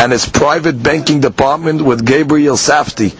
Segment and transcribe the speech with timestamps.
[0.00, 3.10] and its private banking department with Gabriel Safti.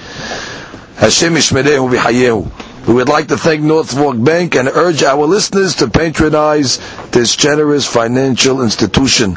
[0.97, 2.89] Hashem Ishmerehu V'Hayehu.
[2.89, 6.79] We would like to thank North Bank and urge our listeners to patronize
[7.11, 9.37] this generous financial institution.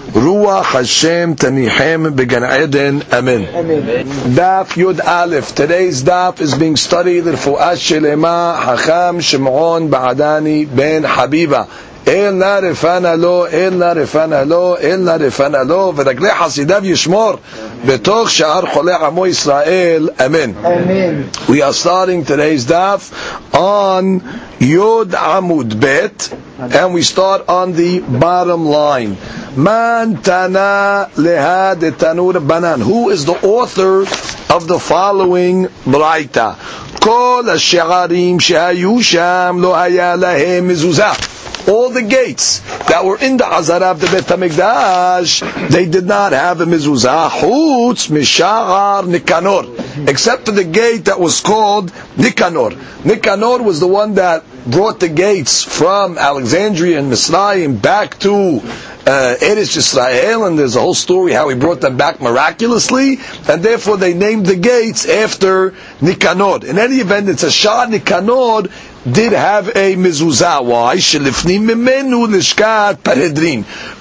[0.12, 3.02] Ruach Hashem Tanichem Began Eden.
[3.12, 3.44] Amen.
[4.34, 5.54] Daf Yud Aleph.
[5.54, 11.68] Today's daf is being studied in Fu'at Shelema Hacham Shimon Ba'adani ben Habiba.
[12.08, 17.32] אלא רפנה לו, אלא רפנה לו, אלא רפנה לו, ורגלי חסידיו ישמור
[17.86, 20.52] בתוך שאר חולי עמו ישראל, אמן.
[21.48, 23.12] We are starting today's daf
[23.52, 24.20] on
[24.61, 29.17] Yod Amud Bet, and we start on the bottom line.
[29.57, 32.79] Man Tana Leha Detanur Banan.
[32.79, 34.01] Who is the author
[34.53, 36.57] of the following Braita?
[41.67, 46.61] All the gates that were in the Azarab the Bet HaMikdash, they did not have
[46.61, 47.29] a mezuzah.
[47.29, 50.07] Chutz Mishahar Nikanor.
[50.07, 52.71] Except for the gate that was called Nikanor.
[53.03, 58.61] Nikanor was the one that brought the gates from Alexandria and Misraim back to
[59.05, 63.17] uh, Eretz Yisrael, and there's a whole story how he brought them back miraculously,
[63.49, 66.63] and therefore they named the gates after Nikanor.
[66.63, 68.69] In any event, it's a Shah Nikanor
[69.09, 70.63] did have a mezuzah.
[70.63, 70.95] Why?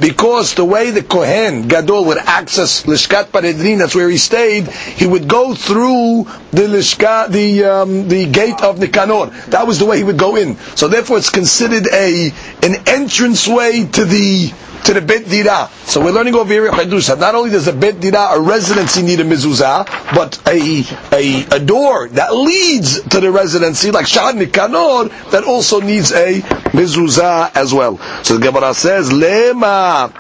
[0.01, 4.67] Because the way the Kohen Gadol would access lishkat paredrin, that's where he stayed.
[4.69, 9.31] He would go through the lishkat, the um, the gate of Nikanor.
[9.47, 10.57] That was the way he would go in.
[10.77, 12.31] So therefore, it's considered a
[12.63, 14.53] an entrance way to the
[14.85, 15.69] to the Bet Dira.
[15.85, 17.19] So we're learning over here Chedusha.
[17.19, 21.61] Not only does a Bet Dira, a residency need a mezuzah, but a, a, a
[21.65, 26.41] door that leads to the residency, like Shad Nikanor, that also needs a
[26.73, 27.99] mezuzah as well.
[28.25, 30.13] So the Gemara says, Lema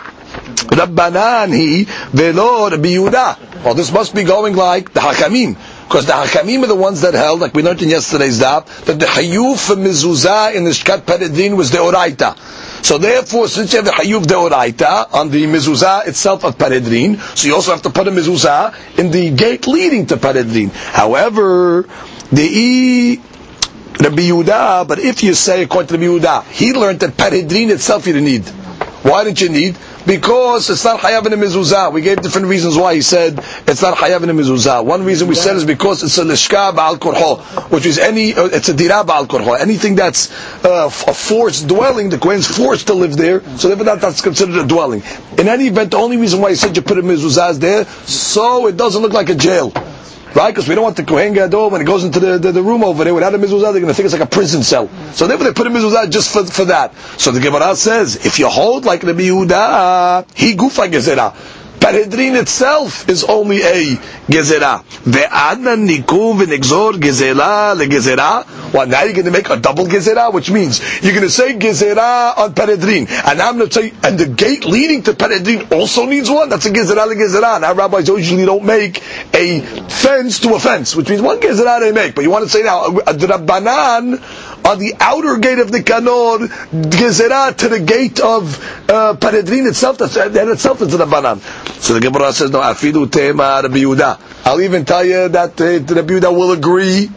[0.70, 2.70] Rabbanan hi velo
[3.64, 5.56] Well, this must be going like the Hakamim.
[5.88, 9.00] Because the Hakamim are the ones that held, like we learned in yesterday's daf, that
[9.00, 12.36] the Hayuf mezuzah in the Shkat Peredin was the Oraita.
[12.82, 17.46] So therefore, since you have the Hayuv Deoraita on the mezuzah itself of Paredrin, so
[17.48, 20.70] you also have to put a mezuzah in the gate leading to Paredrin.
[20.70, 21.82] However,
[22.32, 23.16] the E
[24.00, 28.06] Rabbi Yehuda, but if you say according to Rabbi Yehuda, he learned that Paredrin itself
[28.06, 28.59] you didn't need.
[29.02, 29.78] Why didn't you need?
[30.06, 31.90] Because it's not hayav in a mezuzah.
[31.90, 34.84] We gave different reasons why he said it's not hayav in a mezuzah.
[34.84, 37.40] One reason we said is because it's a lishka ba'al korho,
[37.70, 39.58] which is any, uh, it's a dira ba'al korho.
[39.58, 40.30] Anything that's
[40.64, 44.66] uh, a forced dwelling, the Kohen's forced to live there, so that, that's considered a
[44.66, 45.02] dwelling.
[45.38, 48.66] In any event, the only reason why he said you put a mezuzah there, so
[48.66, 49.72] it doesn't look like a jail.
[50.34, 50.50] Right?
[50.50, 52.84] Because we don't want the Kohen Gadol, when he goes into the, the, the room
[52.84, 54.88] over there without a mezuzah, they're going to think it's like a prison cell.
[55.12, 56.94] So therefore they put a mezuzah just for, for that.
[57.18, 61.34] So the Gemara says, if you hold like the Yehuda, he goof like Gezerah.
[61.80, 63.96] Paredrin itself is only a
[64.28, 64.84] gezerah.
[65.04, 68.72] Ve'adna nikum v'nexor gezerah legezerah.
[68.72, 71.54] Well, now you're going to make a double gezerah, which means you're going to say
[71.54, 76.04] gezerah on Paredrin, and I'm going to say, and the gate leading to Paredrin also
[76.04, 76.50] needs one.
[76.50, 77.62] That's a gezerah legezerah.
[77.62, 78.98] Now rabbis usually don't make
[79.34, 82.14] a fence to a fence, which means one gezerah they make.
[82.14, 84.20] But you want to say now, a drabanan
[84.64, 86.46] on the outer gate of the Kanor,
[86.90, 88.58] Gezerah to the gate of
[88.88, 91.40] uh, Paredrin itself, that's, that itself is the Rabbanan.
[91.80, 94.46] So the Gemara says, no, Afidu Tema Rabbi Yehuda.
[94.46, 95.64] I'll even tell you that uh,
[95.94, 97.10] Rabbi Yehuda will agree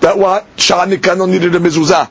[0.00, 0.46] that what?
[0.56, 2.10] Shah Nikanor needed a mezuzah.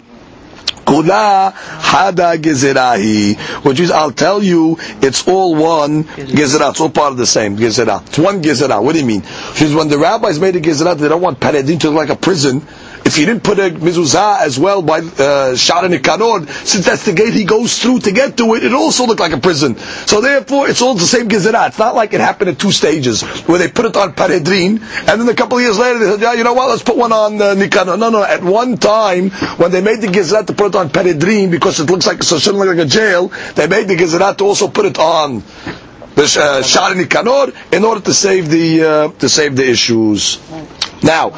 [0.85, 6.71] Kula hada gezerahi, which is I'll tell you, it's all one gezerah.
[6.71, 8.05] It's all part of the same gezerah.
[8.07, 8.83] It's one gezerah.
[8.83, 9.21] What do you mean?
[9.21, 12.15] Because when the rabbis made a gezerah, they don't want Paredrin to look like a
[12.19, 12.61] prison
[13.05, 17.13] if you didn't put a mezuzah as well by uh, Shara Nikanor, since that's the
[17.13, 19.75] gate he goes through to get to it, it also looked like a prison.
[19.77, 21.67] So therefore, it's all the same gezerah.
[21.67, 25.21] It's not like it happened in two stages, where they put it on Paredrin, and
[25.21, 27.11] then a couple of years later they said, yeah, you know what, let's put one
[27.11, 27.97] on uh, Nikanor.
[28.00, 31.51] No, no, at one time, when they made the gezerah to put it on Paredrin,
[31.51, 34.44] because it looks like, so it look like a jail, they made the gezerah to
[34.45, 35.44] also put it on
[36.15, 40.39] the uh, Shara Nikanor in order to save the, uh, to save the issues.
[41.01, 41.31] Now,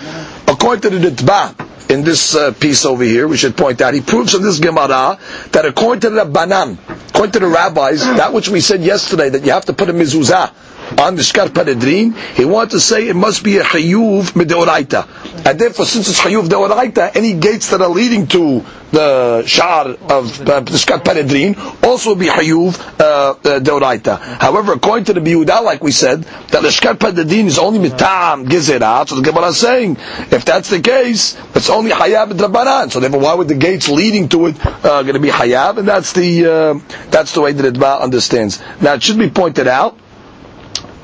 [0.48, 4.02] according to the Ritba, in this uh, piece over here, we should point out, he
[4.02, 5.20] proves from this Gemara
[5.52, 6.78] that according to the Banan,
[7.10, 9.94] according to the rabbis, that which we said yesterday, that you have to put a
[9.94, 10.52] mezuzah
[11.00, 15.46] on the Shkar Paredrin, he wanted to say it must be a Chayuv Mideoraita.
[15.46, 20.42] And therefore, since it's Chayuv Deoraita, any gates that are leading to the Shar of
[20.42, 24.18] uh, the Shkar Paredrin also be Chayuv uh, uh, Deoraita.
[24.40, 28.46] However, according to the Biuda, like we said, that the Shkar Paredrin is only Mitam
[28.48, 29.98] Gezerah, so the Gemara is saying,
[30.32, 32.92] if that's the case, it's only Hayab Drabanan.
[32.92, 35.78] So therefore, why would the gates leading to it uh, going to be Hayab?
[35.78, 38.62] And that's the, uh, that's the way that Idba understands.
[38.82, 39.98] Now, it should be pointed out,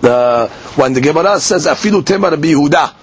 [0.02, 2.96] the, when the Gemara says afilu temar bihuda,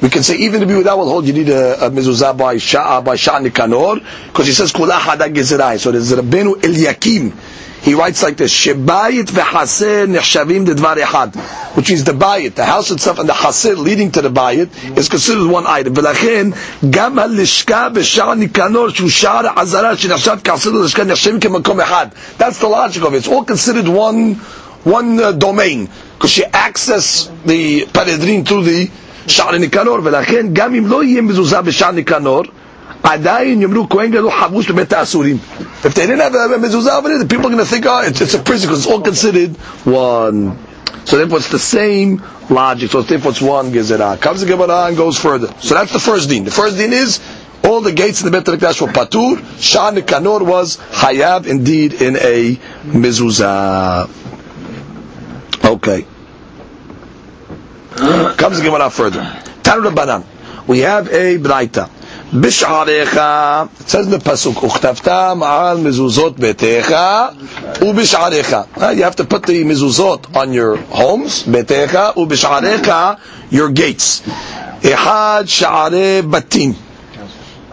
[0.00, 3.04] we can say even the bihuda will hold you need a, a mezuzah by sha'a
[3.04, 3.96] by sha'a nikanor
[4.28, 5.78] because he says kula hada gezerai.
[5.78, 7.36] So there's Rabbeinu Eliakim.
[7.80, 11.36] He writes like this: Shebayit v'chaser nechshavim dedvar echad,
[11.76, 15.08] which is the bayit, the house itself, and the chaser leading to the bayit is
[15.08, 15.94] considered one item.
[15.94, 22.14] V'lachen gam halishka b'shar nikanor shu shar azara shenachshav kaser l'ishka nechshavim kemakom echad.
[22.38, 23.18] That's the logic of it.
[23.18, 24.34] It's all considered one
[24.84, 28.89] one uh, domain because she access the paredrin through the
[29.27, 32.43] שער ניקנור, ולכן גם אם לא יהיה מזוזה בשער ניקנור,
[33.03, 35.37] עדיין יאמרו כהן גדול חבוש בבית האסורים.
[35.83, 38.01] If they didn't have a mezuzah over there, the people are going to think, oh,
[38.05, 39.51] it's, it's a prison because it's all considered
[39.85, 40.57] one.
[41.05, 42.91] So therefore it's the same logic.
[42.91, 44.21] So therefore it's one gezerah.
[44.21, 45.47] Comes the Gemara and goes further.
[45.59, 46.45] So that's the first din.
[46.45, 47.19] The first din is
[47.65, 49.37] all the gates in the Bet HaMikdash were patur.
[49.61, 52.55] Shah Nikanor was hayab indeed in a
[52.85, 54.09] mezuzah.
[55.67, 56.05] Okay.
[58.37, 59.21] Comes the Gemara further.
[59.63, 60.23] Tanu Rabbanan.
[60.67, 61.89] We have a Braita.
[62.33, 63.13] בשעריך,
[63.79, 66.95] it says in the pasuk, וכתבתם על מזוזות ביתך
[67.81, 68.55] ובשעריך.
[68.77, 72.91] You have to put the mezuzot on your homes, ביתך, ובשעריך,
[73.51, 74.21] your gates.
[74.85, 76.73] אחד שערי בתים.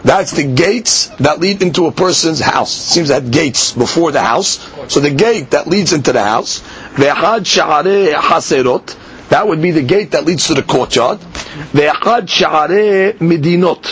[0.06, 2.70] That's the gates that lead into a person's house.
[2.78, 4.60] It seems that gates before the house.
[4.86, 6.60] So the gate that leads into the house.
[6.94, 8.96] Ve'achad sha'arei haserot.
[9.30, 11.18] That would be the gate that leads to the courtyard.
[11.18, 13.82] Ve'achad sha'arei medinot.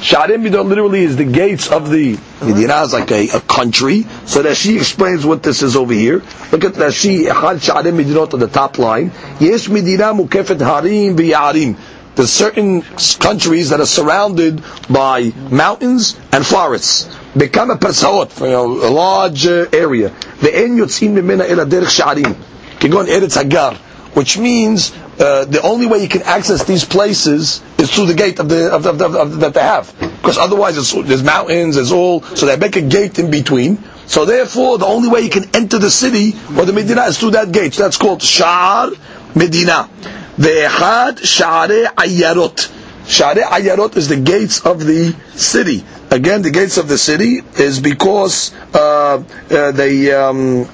[0.00, 4.02] Sha'arei medinot literally is the gates of the Medina is like a, a country.
[4.26, 6.22] So that she explains what this is over here.
[6.50, 9.12] Look at Rashi, Echad Sha'arei medinot on the top line.
[9.38, 11.76] Yesh medina mukefet harim
[12.14, 12.82] there's certain
[13.20, 17.08] countries that are surrounded by mountains and forests.
[17.36, 20.10] Become a persaot, you know, a large uh, area.
[20.40, 22.36] The end yotzin mimena ila derech sha'arim.
[22.80, 23.74] Can go on Eretz Hagar,
[24.14, 28.38] which means uh, the only way you can access these places is through the gate
[28.40, 31.76] of the, of the, of the, of the that they have, because otherwise there's mountains,
[31.76, 33.78] there's all, so they make a gate in between.
[34.06, 37.30] So therefore, the only way you can enter the city or the Medina is through
[37.30, 37.74] that gate.
[37.74, 38.90] So that's called shar
[39.34, 39.88] Medina.
[40.36, 42.70] Ve'echad Sha'are Ayarot.
[43.06, 45.84] Sha'are Ayarot is the gates of the city.
[46.10, 50.66] Again, the gates of the city is because uh, uh, they um,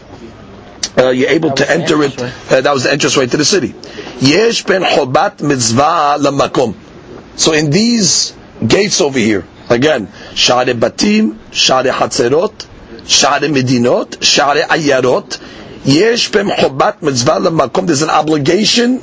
[0.97, 2.21] uh, you're able to enter it.
[2.21, 3.75] Uh, that was the entrance way to the city.
[4.21, 6.75] Yesh ben chobat mitzvah lamakom.
[7.37, 8.35] So in these
[8.67, 12.67] gates over here, again, share batim, share hatzerot,
[13.09, 15.39] share medinot, share ayarot.
[15.85, 17.87] Yesh ben chobat mitzvah lamakom.
[17.87, 19.01] There's an obligation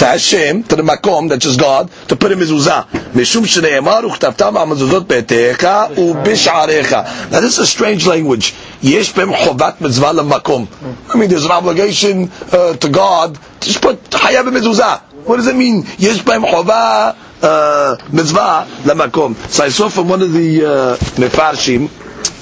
[0.00, 2.84] to Hashem, to the makom, that's just God, to put in mezuzah.
[3.12, 7.30] Mishum shneimar uchtavtam amazuzot betecha ubish'arecha.
[7.30, 8.54] Now this is a strange language.
[8.80, 10.68] Yesh bem chovat mitzvah makom.
[11.14, 15.02] I mean, there's an obligation uh, to God to just put hayab mezuzah.
[15.26, 15.84] What does it mean?
[15.98, 19.36] Yesh bem chova uh, mitzvah makom.
[19.50, 21.90] So I saw from one of the uh, mefarshim,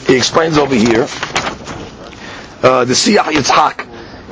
[0.06, 1.08] he explains over here,
[2.62, 3.87] uh, the Siach Yitzhak,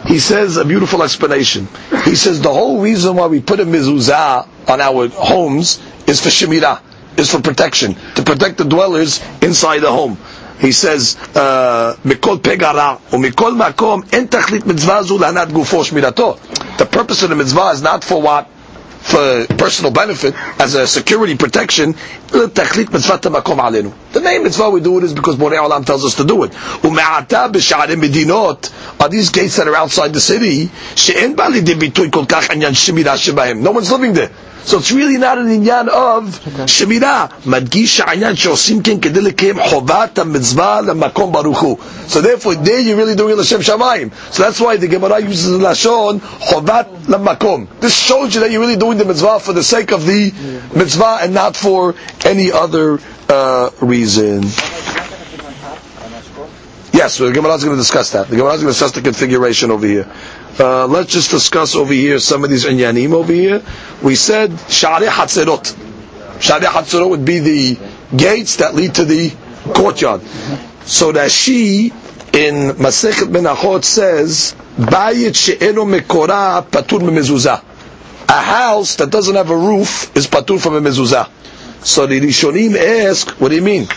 [0.07, 1.69] he says a beautiful explanation.
[2.05, 6.29] He says the whole reason why we put a mezuzah on our homes is for
[6.29, 6.81] shemirah,
[7.19, 10.17] is for protection, to protect the dwellers inside the home.
[10.59, 16.39] He says, uh, mikol pegara or mikol makom en tachlit mitzvah zu lanat gufo shmirato.
[16.79, 18.49] The purpose of the mitzvah is not for what
[19.07, 21.95] for personal benefit, as a security protection,
[22.29, 26.53] the main mitzvah we do it is because Borei Olam tells us to do it.
[29.01, 30.71] Are these gates that are outside the city?
[33.63, 34.31] No one's living there.
[34.67, 40.11] So it's really not an inyan of shemira, madgisha, ha'inyan she'osim ken kedei lekeim mitzvah,
[40.17, 41.81] ha'mitzvah lemakom baruchu.
[42.09, 44.13] So therefore, there you're really doing it l'shem shamayim.
[44.35, 47.69] So that's why the Gemara uses the lashon chovat lemakom.
[47.79, 50.33] This shows you that you're really doing the mitzvah for the sake of the
[50.75, 51.95] mitzvah and not for
[52.25, 54.43] any other uh, reason.
[56.93, 58.27] Yes, the Gemara is going to discuss that.
[58.29, 60.11] The Gemara is going to discuss the configuration over here.
[60.59, 63.63] Uh, let's just discuss over here some of these inyanim over here.
[64.03, 65.75] We said Sha'arei Hatzerot.
[66.41, 67.79] Sha'arei Hatzerot would be the
[68.17, 69.35] gates that lead to the
[69.75, 70.23] courtyard.
[70.87, 71.93] So that she
[72.33, 77.63] in Masechet Menachot says, Bayit she'eno mekora patur memezuzah.
[78.29, 81.29] A house that doesn't have a roof is patur from a mezuzah.
[81.85, 83.89] So the Rishonim ask, what do you mean?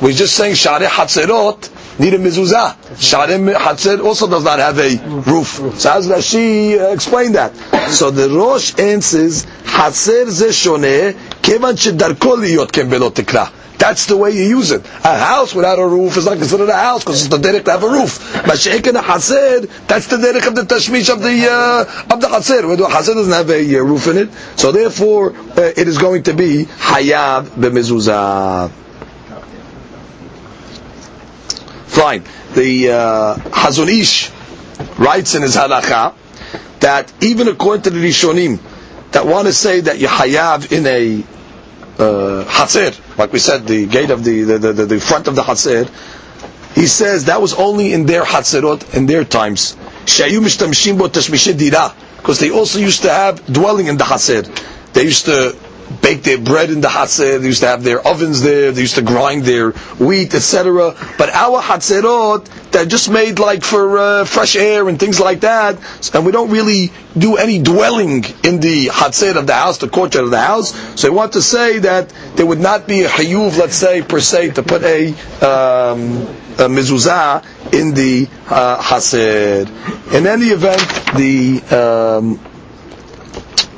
[0.00, 1.68] We're just saying Sha'arei Hatzerot
[1.98, 2.76] need a mezuzah.
[2.96, 4.96] Sha'arei Hatzer also does not have a
[5.30, 5.60] roof.
[5.78, 7.54] So as Rashi uh, explained that.
[7.90, 13.52] So the Rosh answers, Hatzer ze shoneh, kevan shedarko liyot belot tikra.
[13.82, 14.84] That's the way you use it.
[15.02, 17.72] A house without a roof is not considered a house because it's the derek to
[17.72, 18.32] have a roof.
[18.46, 22.28] But sheikh a hasid, that's the derek of the tashmish of the uh, of the
[22.28, 22.64] hasid.
[22.64, 25.98] Where the hasid doesn't have a uh, roof in it, so therefore uh, it is
[25.98, 28.81] going to be hayab b'mezuzah.
[31.92, 32.24] Fine.
[32.54, 34.30] The uh, Hazon Ish
[34.98, 36.14] writes in his halacha
[36.80, 38.58] that even according to the Rishonim
[39.12, 41.20] that want to say that you hayav in a
[42.02, 45.42] uh, hatzir, like we said, the gate of the the, the, the front of the
[45.42, 45.86] hatzir,
[46.74, 49.76] he says that was only in their hatzirot in their times.
[52.16, 54.48] Because they also used to have dwelling in the hatzir.
[54.94, 55.54] They used to
[56.00, 57.40] bake their bread in the hatzir.
[57.40, 58.72] They used to have their ovens there.
[58.72, 60.94] They used to grind their wheat, etc.
[61.18, 65.76] But our hatzirot, they're just made like for uh, fresh air and things like that.
[66.14, 70.24] And we don't really do any dwelling in the hatzir of the house, the courtyard
[70.24, 70.72] of the house.
[71.00, 74.20] So I want to say that there would not be a hayuv, let's say, per
[74.20, 75.08] se, to put a,
[75.44, 76.22] um,
[76.58, 79.68] a mezuzah in the uh, hatzir.
[80.12, 80.80] In any event,
[81.16, 82.51] the um,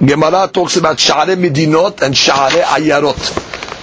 [0.06, 3.16] Gemara talks about share Medinot and share Ayarot.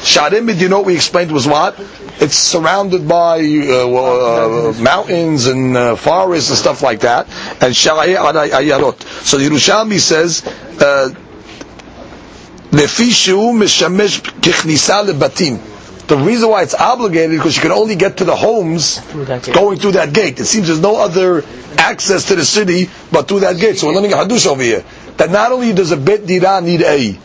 [0.05, 1.75] Share Medinot, we explained, was what?
[2.19, 7.27] It's surrounded by uh, uh, mountains and uh, forests and stuff like that.
[7.61, 9.01] And share Ayarot.
[9.25, 10.45] So the Yerushalmi says,
[10.81, 11.09] uh,
[16.07, 19.77] the reason why it's obligated because you can only get to the homes through going
[19.79, 20.39] through that gate.
[20.39, 21.43] It seems there's no other
[21.77, 23.77] access to the city but through that gate.
[23.77, 24.83] So we're learning a hadush over here
[25.17, 27.17] that not only does a bet dira need a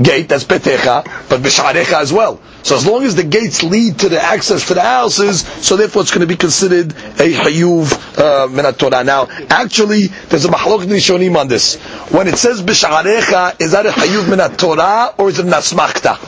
[0.00, 2.40] gate, that's betecha, but bisharecha as well.
[2.62, 6.02] So as long as the gates lead to the access to the houses, so therefore
[6.02, 9.02] it's going to be considered a hayuv uh, Torah.
[9.04, 11.76] Now, actually, there's a mahlok nishonim on this.
[12.10, 16.18] When it says bisharecha, is that a hayuv min Torah or is it nasmachta?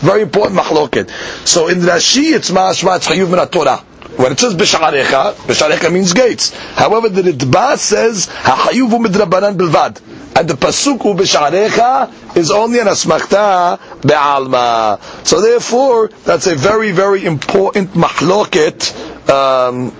[0.00, 1.10] Very important mahloket.
[1.46, 3.78] So in the Rashi, it's mashma, it's hayuv min Torah.
[4.16, 6.50] When it says bisharecha, bisharecha means gates.
[6.74, 10.00] However, the Ritba says ha'hayuv midrabanan bilvad.
[10.38, 15.00] And the pasuk b'sharecha is only an asmachta be'alma.
[15.26, 18.92] So therefore, that's a very, very important mahloket
[19.30, 19.92] um,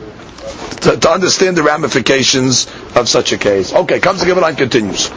[0.83, 3.73] to, to, understand the ramifications of such a case.
[3.73, 5.11] Okay, comes the Gemara and continues.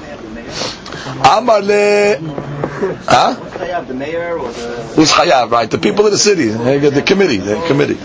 [1.25, 2.15] Amar le,
[3.05, 3.33] huh?
[4.95, 5.51] Who's chayav?
[5.51, 7.97] Right, the people of the city, the committee, the committee.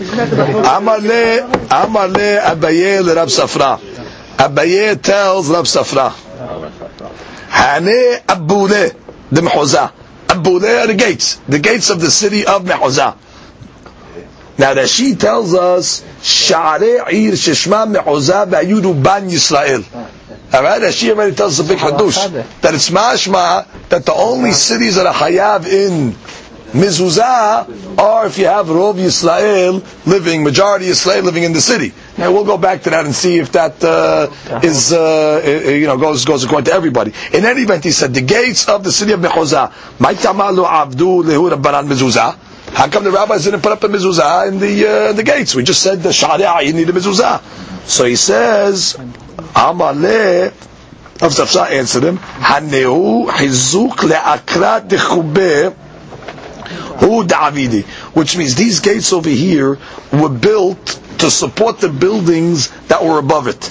[0.67, 3.79] Amar le, Amar le Abaye le Rab Safra.
[4.37, 6.13] Abaye tells Rab Safra.
[7.49, 8.95] Hane Abule,
[9.31, 9.91] the Mehuzah.
[10.27, 13.17] Abule are the gates, the gates of the city of Mehuzah.
[14.57, 19.83] Now that she tells us, Sha'arei Ir Sheshma Mehuzah Ba'yudu Ban Yisrael.
[20.53, 24.95] Alright, Rashi already tells us a big hadush, that it's mashma, that the only cities
[24.95, 26.11] that are hayav in
[26.71, 31.93] mezuzah are if you have Rov Yisrael living, majority Yisrael living in the city.
[32.17, 34.31] Now we'll go back to that and see if that uh,
[34.63, 37.13] is, uh, you know, goes goes according to everybody.
[37.33, 39.71] In any event, he said the gates of the city of Mechozah.
[39.99, 42.37] Maitamalu Avdu Lehu Rabbanan Mezuzah.
[42.75, 45.55] How come the rabbis didn't put up a mezuzah in the uh, the gates?
[45.55, 47.41] We just said the sharia you need a mezuzah.
[47.87, 48.95] So he says,
[49.55, 50.51] Amale.
[51.21, 55.73] Rav Safra answered him, Haneu hizuk le'akrat dechubeh.
[58.13, 59.77] Which means these gates over here
[60.11, 63.65] were built to support the buildings that were above it.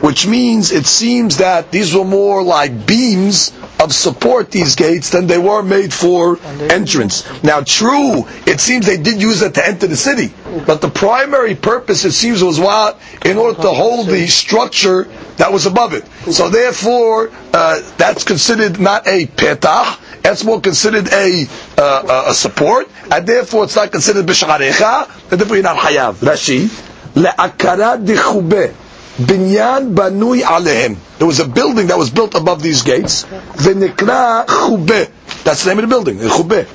[0.00, 5.26] Which means it seems that these were more like beams of support, these gates, than
[5.26, 6.38] they were made for
[6.70, 7.24] entrance.
[7.42, 10.32] Now, true, it seems they did use it to enter the city,
[10.66, 13.00] but the primary purpose, it seems, was what?
[13.24, 15.04] In order to hold the structure
[15.36, 16.06] that was above it.
[16.32, 21.45] So therefore, uh, that's considered not a petah, that's more considered a,
[21.77, 26.15] uh, a support, and therefore it's not considered b'sh'arecha, and therefore you're not hayav.
[26.15, 26.67] Rashi,
[27.15, 28.73] le'akarat dichubeh,
[29.17, 30.97] binyan banui alehem.
[31.17, 35.43] There was a building that was built above these gates, v'nikra chubeh.
[35.43, 36.67] That's the name of the building, chubeh.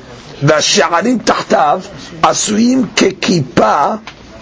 [0.42, 1.80] והשערים תחתיו
[2.22, 3.94] עשויים ככיפה,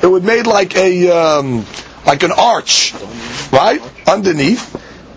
[0.02, 1.64] it was made like a, um,
[2.06, 2.92] like an arch,
[3.52, 4.74] right, underneath.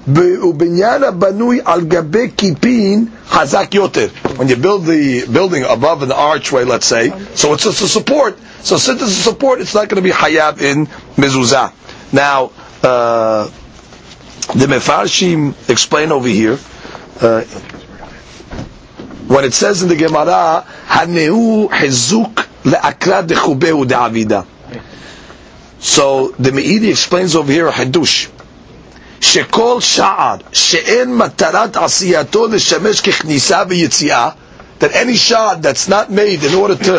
[0.08, 4.08] ובניין הבנוי על גבי קיפין חזק יותר.
[4.36, 8.38] When you build the building above an archway, let's say, so it's just a support.
[8.62, 11.72] So since it's a support, it's not going to be hayab in mezuzah.
[12.12, 12.50] Now,
[12.82, 13.48] uh,
[14.54, 16.58] the Mefarshim explain over here,
[17.20, 17.42] uh,
[19.28, 24.44] when it says in the Gemara, "Haneu hezuk le'akra dechubeu de'avida."
[25.78, 28.28] So the Meiri explains over here a hadush.
[29.21, 34.29] שכל שער שאין מטרת עשייתו לשמש ככניסה ויציאה,
[34.79, 36.93] that any shard that's not made in order to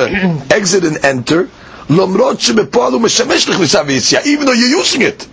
[0.50, 1.46] exit and enter,
[1.90, 5.26] למרות שבפועל הוא משמש לכניסה ויציאה, even though you're using it.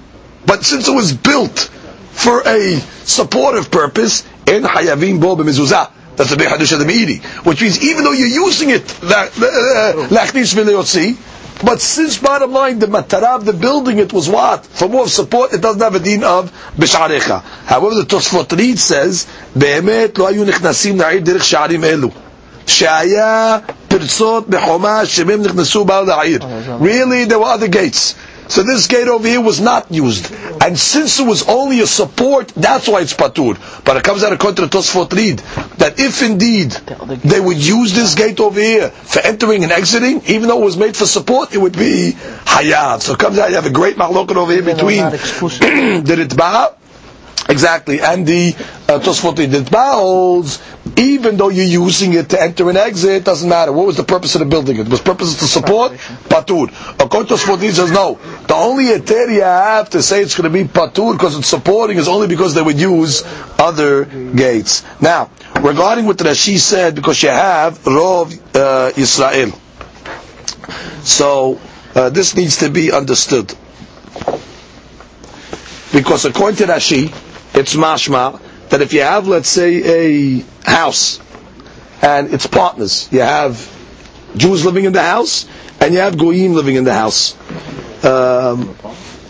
[0.46, 1.70] But since it was built
[2.14, 5.76] for a supportive purpose, אין חייבים בו במזוזה.
[6.18, 7.24] That's the big hadush of the Meiri.
[7.44, 8.92] Which means even though you're using it,
[10.12, 11.14] להכניס ולהוציא,
[11.65, 14.65] but since bottom line, the matarav, the building, it was what?
[14.65, 17.43] For more support, it doesn't have a din of bisharecha.
[17.43, 22.09] However, the Tosfot Rid says, "BeEmet lo היו נכנסים לעיר derech שערים elu
[22.69, 26.41] שהיה פרצות בחומה shemim נכנסו baal העיר.
[26.43, 28.15] Oh, really, there were other gates.
[28.49, 30.33] So this gate over here was not used.
[30.63, 33.57] And since it was only a support, that's why it's patur.
[33.85, 35.39] But it comes out of contra Tosfot Rid
[35.79, 36.71] that if indeed
[37.25, 40.77] they would use this gate over here for entering and exiting, even though it was
[40.77, 42.13] made for support, it would be
[42.45, 43.03] hayav.
[43.03, 46.75] So it comes out, you have a great mahlokat over here between the Ritba
[47.51, 48.55] Exactly, and the
[48.89, 50.61] uh, Tosfot the holds,
[50.99, 53.73] even though you're using it to enter and exit, doesn't matter.
[53.73, 54.77] What was the purpose of the building?
[54.77, 55.93] It was purpose to support
[56.29, 56.69] patur.
[57.03, 58.19] According to Tosfot says no.
[58.49, 61.99] The only eter you have to say it's going to be patur because it's supporting
[61.99, 63.23] is only because they would use
[63.59, 64.85] other gates.
[65.03, 69.51] Now, regarding what Rashi said, because you have Rov uh, Israel,
[71.05, 71.61] so
[71.95, 73.55] uh, this needs to be understood.
[75.93, 77.09] Because according to Rashi,
[77.55, 78.41] it's mashma
[78.71, 81.21] that if you have, let's say, a house
[82.01, 83.59] and it's partners, you have
[84.39, 85.45] Jews living in the house
[85.83, 87.37] and you have Goyim living in the house.
[88.05, 88.75] Um,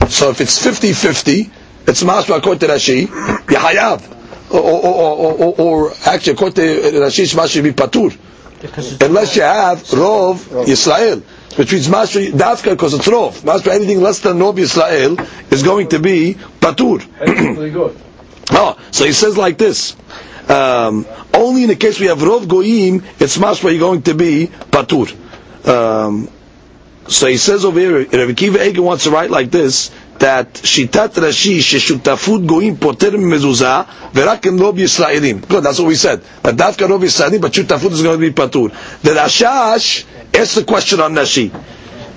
[0.09, 1.51] so if it's 50-50,
[1.87, 4.01] it's mashma according to Rashi, yahayav.
[4.01, 4.15] hayav.
[4.51, 8.17] Or, or, or, or, or actually, according to Rashi, mashma be patur.
[9.05, 11.23] Unless you have Rov Yisrael
[11.59, 13.41] which means Masri Dafka because it's Rov.
[13.41, 15.19] Masri anything less than Rov Yisrael
[15.53, 17.03] is going to be Patur.
[18.53, 19.97] oh, so he says like this.
[20.49, 21.05] Um,
[21.35, 25.09] only in the case we have Rov Goyim, it's Masri you're going to be Patur.
[25.69, 26.29] Um,
[27.09, 31.11] so he says over here, Rabbi Akiva Eiger wants to write like this, that Shitat
[31.15, 35.47] Rashi Sheshutafut Goim Poter Mezuzah Verakim Rob Yisraelim.
[35.49, 36.23] Good, that's what we said.
[36.43, 38.71] That Dafka Rob Yisraelim, but Shutafut is going to be Patur.
[39.03, 41.51] The Rashash asks the question on Rashi.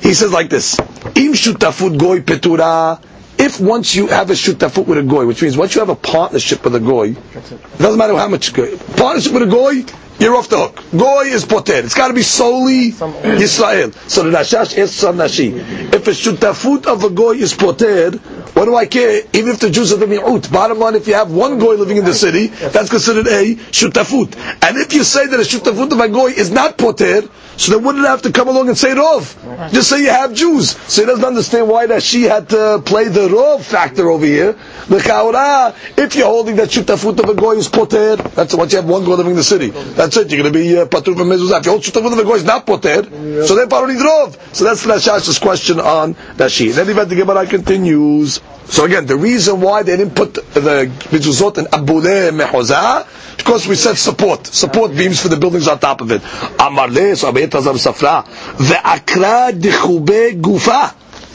[0.02, 3.02] He says like this, Im Shutafut Goy Petura
[3.42, 5.96] if once you have a shutafut with a goy, which means once you have a
[5.96, 7.78] partnership with a goy, it.
[7.80, 9.82] doesn't matter how much partnership with a goy
[10.20, 10.84] you're off the hook.
[10.92, 11.76] Goy is poter.
[11.76, 13.94] It's got to be solely Yisrael.
[14.10, 15.58] So the Rashash is on Rashi,
[15.94, 18.12] if a shutafut of a goy is poter,
[18.54, 19.24] what do I care?
[19.34, 20.52] Even if the Jews are the mi'ut.
[20.52, 24.36] Bottom line, if you have one goy living in the city, that's considered a shutafut.
[24.62, 27.24] And if you say that a shutafut of a goy is not poter,
[27.58, 29.72] so they wouldn't have to come along and say rov.
[29.72, 30.72] Just say you have Jews.
[30.92, 34.54] So he doesn't understand why that she had to play the rov factor over here.
[34.88, 38.90] The if you're holding that shutafut of a goy is poter, that's once you have
[38.90, 39.70] one goy living in the city.
[39.70, 40.32] That's it.
[40.32, 41.60] You're going to be uh, patur from mezuzah.
[41.60, 43.04] If you hold a goy is not poter,
[43.46, 44.56] so they already rov.
[44.56, 46.74] So that's Rashash's question on Rashi.
[46.74, 48.42] Then the Gemara continues.
[48.66, 53.76] So again, the reason why they didn't put the mezuzot in abule mehozah, because we
[53.76, 56.22] said support, support beams for the buildings on top of it.
[56.22, 60.94] Amarle, so Abiyat Hazar Safra, ve'akra dechube gufa.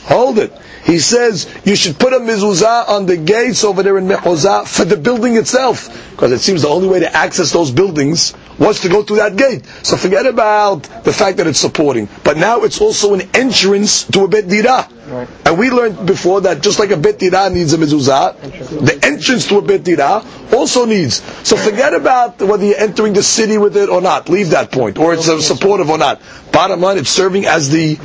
[0.09, 0.53] Hold it.
[0.87, 4.85] He says you should put a mezuzah on the gates over there in Mechozah for
[4.85, 8.89] the building itself, because it seems the only way to access those buildings was to
[8.89, 9.67] go through that gate.
[9.83, 14.25] So forget about the fact that it's supporting, but now it's also an entrance to
[14.25, 14.89] a Bet Dirah.
[15.09, 15.29] Right.
[15.45, 18.41] And we learned before that just like a Bet Dirah needs a mezuzah,
[18.87, 21.21] the entrance to a Bet Dirah also needs.
[21.47, 24.29] So forget about whether you're entering the city with it or not.
[24.29, 26.23] Leave that point, or it's supportive or not.
[26.53, 27.99] Bottom line, it's serving as the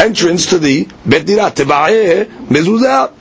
[0.00, 1.50] entrance to the Bet Dirah.
[1.50, 3.12] Teba'eh mezuzah.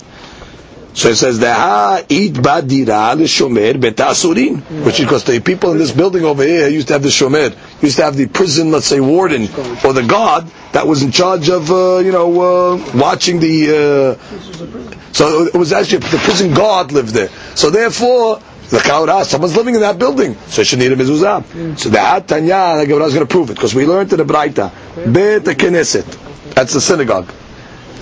[0.95, 5.91] So it says, "Daha it badira l'shomer betasurin," which is because the people in this
[5.91, 9.01] building over here used to have the shomer, used to have the prison, let's say,
[9.01, 9.49] warden
[9.83, 12.29] or the guard that was in charge of, uh, you know,
[12.75, 14.17] uh, watching the.
[14.21, 17.29] Uh, so it was actually the prison guard lived there.
[17.55, 21.77] So therefore, the kaura, someone's living in that building, so it should need a mezuzah.
[21.77, 24.23] So the Tanya, the Gemara is going to prove it because we learned in the
[24.25, 24.71] Braita,
[25.11, 26.34] Bet Knesset.
[26.53, 27.31] That's the synagogue.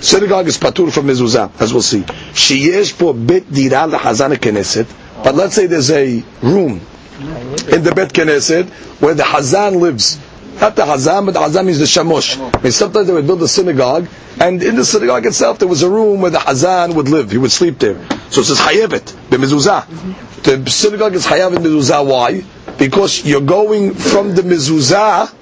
[0.02, 2.02] Synagogue is patur from mezuzah, as we'll see.
[2.02, 4.86] Sheyesh po bet dira lehazan knesset.
[5.24, 6.82] But let's say there's a room
[7.72, 8.68] in the bet knesset
[9.00, 10.20] where the hazan lives.
[10.60, 12.38] Not the hazan, but the hazan means the shamosh.
[12.38, 14.08] I mean, sometimes they would build a synagogue,
[14.42, 17.32] and in the synagogue itself there was a room where the hazan would live.
[17.32, 17.96] He would sleep there.
[18.30, 20.44] So it says hayevet b'mezuzah.
[20.44, 22.06] The synagogue is hayav in mezuzah.
[22.06, 22.44] Why?
[22.78, 25.34] Because you're going from the mezuzah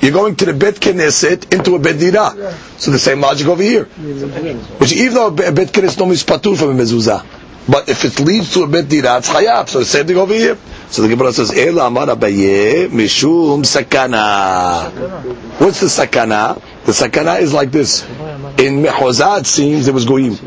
[0.00, 2.52] you're going to the Bet Knesset into a Bet Dirah.
[2.78, 3.84] So the same logic over here.
[3.84, 7.24] Which even though a Bet Knesset normally is patur from a mezuzah.
[7.70, 9.68] But if it leads to a Bet Dirah, it's chayav.
[9.68, 10.56] So the same thing over here.
[10.90, 14.90] So the Gemara says, Ela amar abaye mishum sakana.
[15.60, 16.62] What's the sakana?
[16.86, 18.04] The sakana is like this.
[18.58, 20.38] In Mehozah it seems there was goyim.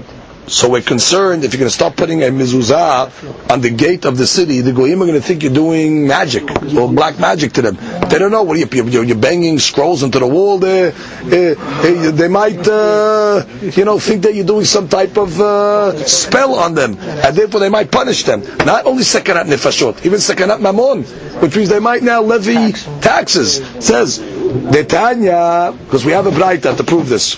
[0.47, 4.17] So we're concerned if you're going to start putting a mezuzah on the gate of
[4.17, 7.61] the city, the goyim are going to think you're doing magic or black magic to
[7.61, 7.77] them.
[8.11, 10.91] They don't know what are you, you're, banging scrolls into the wall there.
[10.91, 16.55] Uh, they might, uh, you know, think that you're doing some type of uh, spell
[16.55, 18.41] on them, and therefore they might punish them.
[18.65, 21.05] Not only sekanat nefashot, even sekanat mamon,
[21.41, 23.63] which means they might now levy taxes.
[23.79, 27.37] Says Netanya, because we have a braita to prove this.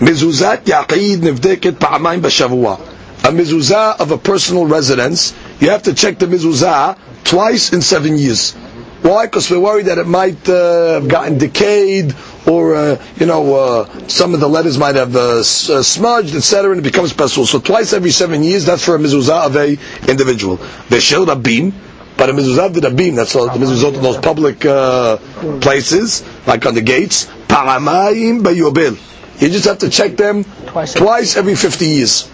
[0.00, 2.80] Mezuzat yaqid nivdeket pa'amayim b'shavua.
[3.22, 8.18] A mezuzah of a personal residence, you have to check the mezuzah twice in seven
[8.18, 8.56] years.
[9.04, 9.26] Why?
[9.26, 12.14] Because we're worried that it might uh, have gotten decayed,
[12.46, 16.70] or uh, you know, uh, some of the letters might have uh, uh smudged, etc.,
[16.70, 17.44] and it becomes special.
[17.44, 19.76] So twice every seven years, that's for a mezuzah of a
[20.10, 20.56] individual.
[20.88, 21.74] Veshel rabim,
[22.16, 25.18] but a mezuzah of the rabim, that's all, the mezuzah of those public uh,
[25.60, 27.26] places, like on the gates.
[27.46, 28.96] Paramayim bayobel.
[29.42, 32.30] You just have to check them twice, twice every 50 years.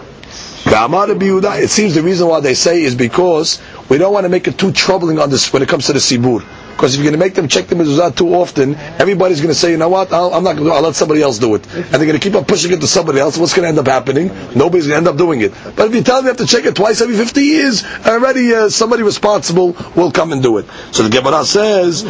[0.65, 3.59] It seems the reason why they say is because
[3.91, 5.99] we don't want to make it too troubling on this when it comes to the
[5.99, 6.39] sibur.
[6.71, 9.53] Because if you're going to make them check the mezuzah too often, everybody's going to
[9.59, 11.67] say, you know what, i am not going to I'll let somebody else do it.
[11.75, 13.37] And they're going to keep on pushing it to somebody else.
[13.37, 14.27] What's going to end up happening?
[14.55, 15.51] Nobody's going to end up doing it.
[15.75, 18.53] But if you tell them you have to check it twice every 50 years, already
[18.53, 20.67] uh, somebody responsible will come and do it.
[20.93, 22.05] So the Gemara says,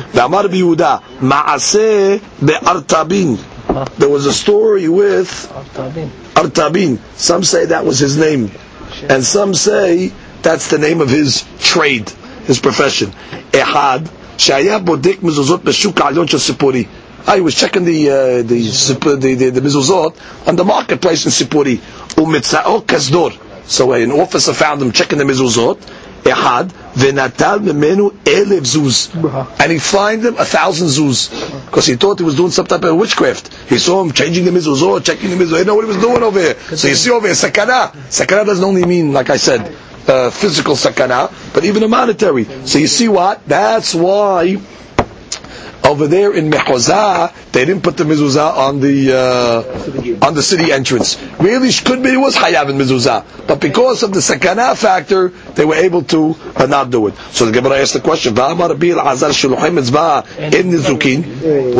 [1.16, 3.40] ma'aseh be'artabin.
[3.98, 5.28] There was a story with
[6.36, 7.00] Artabin.
[7.16, 8.52] Some say that was his name,
[9.10, 10.12] and some say
[10.44, 12.10] that's the name of his trade,
[12.46, 13.12] his profession.
[13.52, 14.06] Ehad
[14.38, 16.92] shaya bodik mezuzot b'shuk alyon shel
[17.28, 20.14] I was checking the uh, the, the, the, the
[20.48, 21.78] on the marketplace in Sipuri.
[22.16, 23.38] Umitzao kasdor.
[23.66, 25.78] So an officer found him checking the mezuzot.
[26.24, 29.10] Ehad v'natal memenu elev zuz,
[29.60, 31.30] and he fined him a thousand zuz
[31.66, 33.54] because he thought he was doing some type of witchcraft.
[33.70, 35.50] He saw him changing the mezuzah, checking the mezuzah.
[35.50, 36.56] He didn't know what he was doing over here.
[36.76, 37.92] So you see over here, sakana.
[38.10, 39.76] Sakana doesn't only mean, like I said,
[40.08, 42.46] uh, physical sakana, but even a monetary.
[42.66, 43.46] So you see what?
[43.48, 44.58] That's why
[45.84, 50.72] over there in Mehozah, they didn't put the mezuzah on the uh, on the city
[50.72, 51.22] entrance.
[51.40, 55.66] Really, could be it was hayav in mezuzah, but because of the sakana factor, they
[55.66, 57.16] were able to uh, not do it.
[57.32, 58.62] So the Gemara asked the question: What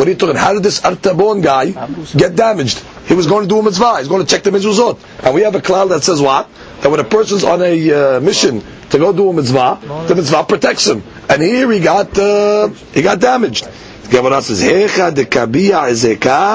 [0.06, 0.36] are you talking?
[0.36, 1.70] How did this Artabon guy
[2.16, 2.82] get damaged?
[3.06, 3.98] He was going to do a mitzvah.
[3.98, 6.48] He's going to check the mezuzot, and we have a cloud that says what?
[6.82, 10.44] That when a person's on a uh, mission to go do a mitzvah, the mitzvah
[10.44, 11.02] protects him.
[11.28, 13.68] And here he got uh, he got damaged.
[14.10, 14.62] Gemara says,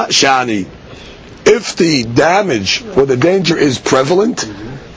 [0.10, 0.68] shani.
[1.46, 4.40] If the damage or the danger is prevalent,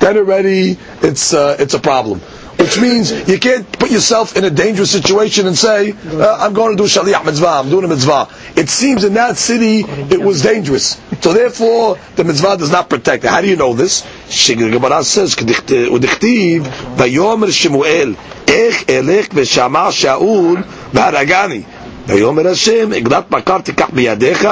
[0.00, 2.20] then already it's uh, it's a problem.
[2.59, 6.75] Which means you can't put yourself in a dangerous situation and say, uh, I'm going
[6.75, 8.29] to do shaliach mitzvah, I'm doing a mitzvah.
[8.55, 10.99] It seems in that city it was dangerous.
[11.21, 13.29] So therefore, the mitzvah does not protect it.
[13.29, 14.03] How do you know this?
[14.47, 16.61] Gemara says, "Udichtiv
[16.95, 18.15] vayomer Shemuel
[18.47, 21.65] ech elech v'shamar Shaul v'haragani."
[22.07, 24.47] ויאמר השם, עגלת בקר תיקח בידיך,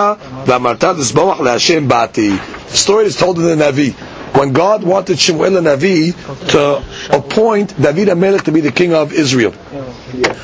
[0.45, 2.31] ואמרת לזבוח להשם באתי.
[2.71, 3.93] The story is told in the Navi.
[4.34, 6.14] When God wanted Shemuel and Navi
[6.50, 6.82] to
[7.16, 9.52] appoint David Amelech to be the king of Israel.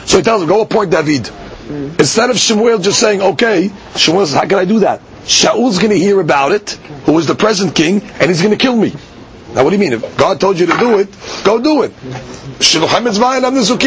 [0.07, 1.31] So he tells him, go appoint David.
[1.99, 5.01] Instead of Shemuel just saying, okay, Shemuel says, how can I do that?
[5.27, 6.71] Shaul's going to hear about it,
[7.07, 8.93] who is the present king, and he's going to kill me.
[9.55, 9.93] Now, what do you mean?
[9.95, 11.09] If God told you to do it,
[11.45, 11.93] go do it.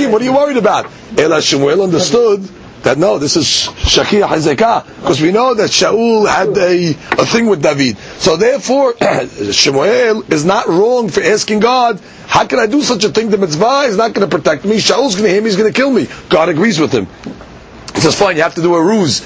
[0.09, 0.87] What are you worried about?
[1.17, 2.49] Ela Shemuel understood
[2.87, 7.47] that no, this is Shakir Hazekah, because we know that Shaul had a, a thing
[7.47, 7.97] with David.
[8.17, 8.95] So therefore,
[9.51, 13.29] Shemuel is not wrong for asking God, how can I do such a thing?
[13.29, 14.77] The mitzvah is not going to protect me.
[14.77, 16.07] Shaul's going to hear me, he's going to kill me.
[16.29, 17.07] God agrees with him.
[17.93, 19.19] He says, fine, you have to do a ruse.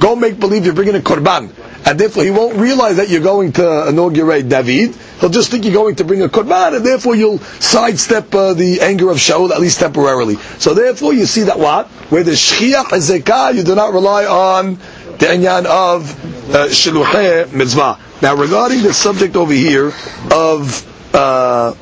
[0.00, 1.52] Go make believe you're bringing a korban.
[1.88, 4.94] And therefore he won't realize that you're going to inaugurate David.
[5.20, 8.82] He'll just think you're going to bring a korban, and therefore you'll sidestep uh, the
[8.82, 10.34] anger of Shaul, at least temporarily.
[10.58, 11.86] So therefore you see that what?
[12.12, 16.12] Where the Shchiach Ezekah, you do not rely on the inyan of
[16.54, 17.98] uh, Shilucheh Mitzvah.
[18.20, 19.90] Now regarding the subject over here
[20.30, 21.74] of uh,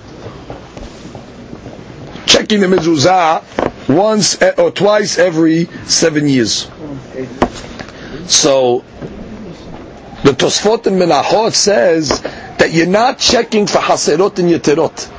[2.27, 3.43] checking the mezuzah
[3.89, 6.71] once or twice every seven years.
[8.29, 8.85] So
[10.25, 12.21] the Tosfot in Menachot says
[12.59, 15.13] that you're not checking for haserot and yeterot.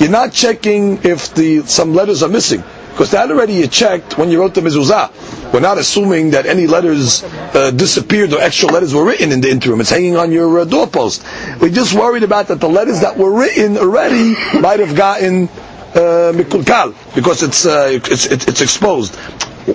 [0.00, 2.62] You're not checking if the some letters are missing.
[2.90, 5.52] Because that already you checked when you wrote the mezuzah.
[5.52, 9.50] We're not assuming that any letters uh, disappeared or extra letters were written in the
[9.50, 9.80] interim.
[9.80, 11.24] It's hanging on your uh, doorpost.
[11.60, 15.48] We're just worried about that the letters that were written already might have gotten
[15.94, 19.16] uh, mikulkal because it's, uh, it's, it's it's exposed.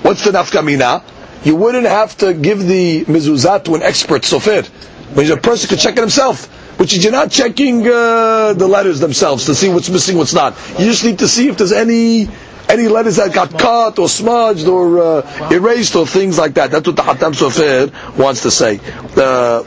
[0.04, 1.04] What's the nafkamina?
[1.44, 4.68] You wouldn't have to give the mezuzah to an expert sofer.
[5.16, 6.48] When a person could check it himself
[6.80, 10.56] which is you're not checking uh, the letters themselves to see what's missing, what's not.
[10.80, 12.30] You just need to see if there's any
[12.70, 16.72] any letters that got cut or smudged or uh, erased or things like that.
[16.72, 18.78] That's what the Hatam Sofer wants to say.
[19.18, 19.64] Uh,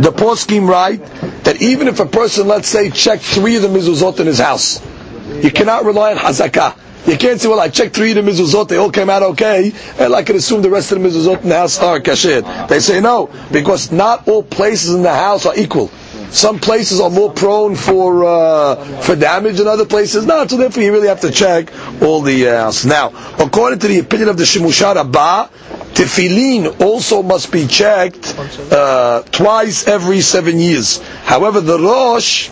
[0.00, 1.04] the poskim write
[1.44, 4.80] that even if a person, let's say, checked three of the mezuzot in his house,
[5.42, 6.78] you cannot rely on hazakah.
[7.06, 9.72] You can't say, well, I checked three of the mezuzot, they all came out okay,
[9.98, 12.68] and I can assume the rest of the mezuzot in the house are kasher.
[12.68, 15.88] They say no, because not all places in the house are equal.
[16.32, 20.48] Some places are more prone for uh, for damage than other places not.
[20.48, 22.86] So therefore, you really have to check all the uh, house.
[22.86, 25.50] Now, according to the opinion of the Shimusha Rabba,
[25.92, 28.34] tefillin also must be checked
[28.72, 31.02] uh, twice every seven years.
[31.24, 32.48] However, the Rosh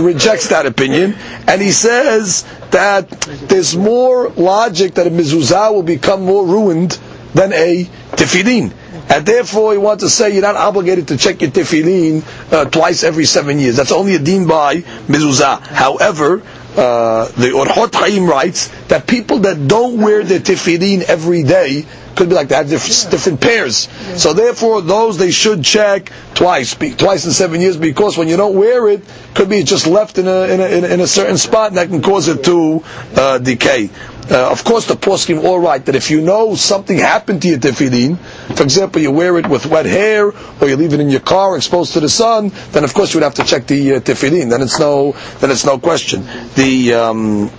[0.00, 1.14] rejects that opinion,
[1.46, 3.08] and he says that
[3.48, 6.98] there's more logic that a mezuzah will become more ruined
[7.34, 8.72] than a tefillin.
[9.10, 13.04] And therefore, he wants to say you're not obligated to check your tefillin uh, twice
[13.04, 13.76] every seven years.
[13.76, 14.76] That's only a deen by
[15.08, 15.60] mezuzah.
[15.66, 16.42] However,
[16.76, 21.86] uh, the Orchot Chaim writes that people that don't wear their tefillin every day
[22.18, 23.88] could be like that, different, different pairs.
[24.20, 28.56] So therefore, those they should check twice, twice in seven years, because when you don't
[28.56, 29.02] wear it,
[29.34, 32.02] could be just left in a in a, in a certain spot, and that can
[32.02, 32.82] cause it to
[33.16, 33.88] uh, decay.
[34.30, 37.58] Uh, of course, the poskim all right that if you know something happened to your
[37.58, 38.18] tefillin,
[38.54, 40.26] for example, you wear it with wet hair,
[40.60, 43.20] or you leave it in your car exposed to the sun, then of course you
[43.20, 44.50] would have to check the uh, tefillin.
[44.50, 46.26] Then it's no, then it's no question.
[46.56, 47.50] The um,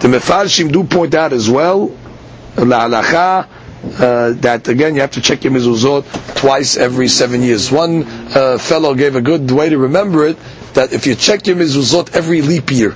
[0.00, 1.90] the mefarshim do point out as well,
[3.84, 6.04] uh, that again you have to check your mezuzot
[6.36, 7.70] twice every seven years.
[7.70, 10.36] One uh, fellow gave a good way to remember it
[10.74, 12.94] that if you check your mezuzot every leap year,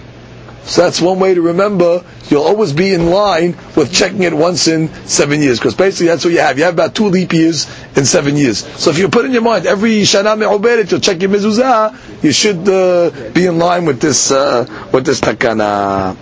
[0.64, 2.04] so that's one way to remember.
[2.28, 6.24] You'll always be in line with checking it once in seven years, because basically that's
[6.24, 6.56] what you have.
[6.56, 8.64] You have about two leap years in seven years.
[8.80, 12.32] So if you put in your mind every shana me'oberet you'll check your mezuzah, you
[12.32, 16.16] should uh, be in line with this uh, with this takana.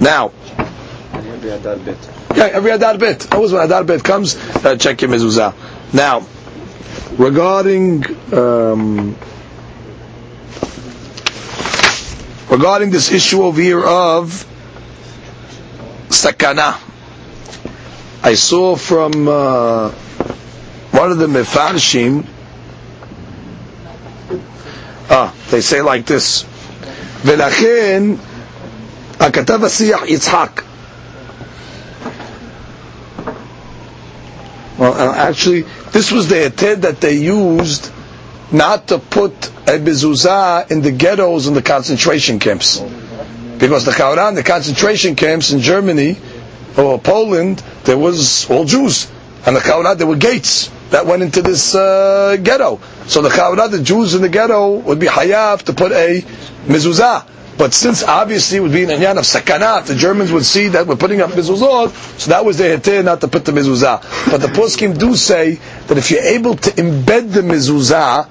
[0.00, 0.32] Now,
[2.37, 3.33] yeah, every adar bet.
[3.33, 5.53] Always when adar bet comes, uh, check your mezuzah.
[5.93, 6.25] Now,
[7.17, 8.03] regarding.
[8.33, 9.15] Um,
[12.53, 14.45] regarding this issue over here of
[16.09, 16.79] sakana.
[18.23, 19.89] I saw from uh,
[20.91, 22.25] one of the mefarshim.
[25.09, 26.45] Ah, they say like this.
[27.25, 28.03] ולכן
[29.19, 30.61] הכתב השיח יצחק.
[34.78, 35.62] Well, uh, actually,
[35.92, 37.90] this was the heted that they used
[38.52, 39.32] not to put
[39.68, 42.78] a mezuzah in the ghettos and the concentration camps.
[43.58, 46.16] Because the Kauran, the concentration camps in Germany
[46.76, 49.10] or Poland, there was all Jews.
[49.44, 52.80] And the Kauran, there were gates that went into this uh, ghetto.
[53.06, 56.20] So the Kauran, the Jews in the ghetto would be hayav to put a
[56.66, 57.26] mezuzah.
[57.58, 60.86] But since obviously it would be an anyan of sakana, the Germans would see that
[60.86, 61.90] we're putting up mezuzot,
[62.20, 64.30] so that was their heter not to put the mezuzah.
[64.30, 68.28] But the poskim do say that if you're able to embed the mezuzah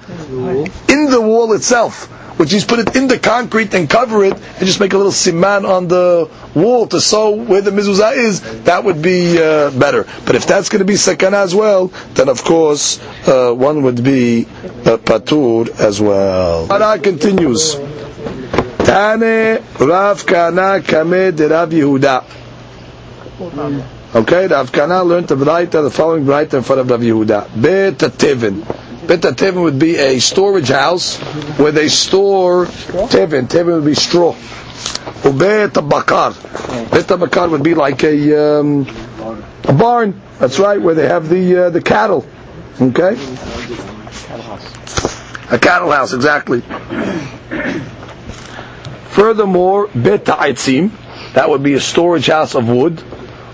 [0.90, 2.06] in the wall itself,
[2.38, 5.12] which is put it in the concrete and cover it, and just make a little
[5.12, 10.06] siman on the wall to show where the mezuzah is, that would be uh, better.
[10.24, 14.02] But if that's going to be sakana as well, then of course uh, one would
[14.02, 14.46] be
[14.86, 16.72] uh, patur as well.
[16.72, 17.76] Ara continues.
[18.88, 22.24] Tane Rav Kana Kame de Rav Yehuda.
[24.14, 27.60] Okay, Rav Kana learned the Braita, the following Braita in front of Rav Yehuda.
[27.60, 28.66] Bet Tevin.
[29.06, 31.18] Bet Tevin would be a storage house
[31.58, 33.46] where they store Tevin.
[33.46, 34.32] Tevin would be straw.
[35.22, 36.32] Ubet Bakar.
[36.90, 38.86] Bet Bakar would be like a um,
[39.64, 40.18] a barn.
[40.38, 42.26] That's right, where they have the uh, the cattle.
[42.80, 43.18] Okay.
[45.50, 46.62] A cattle house, exactly.
[49.18, 50.92] Furthermore, beta aitzim,
[51.34, 52.98] that would be a storage house of wood.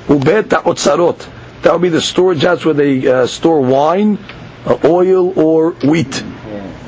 [0.08, 1.26] Ubeta otzarot,
[1.62, 4.18] that would be the storage house where they uh, store wine,
[4.66, 6.22] uh, oil, or wheat.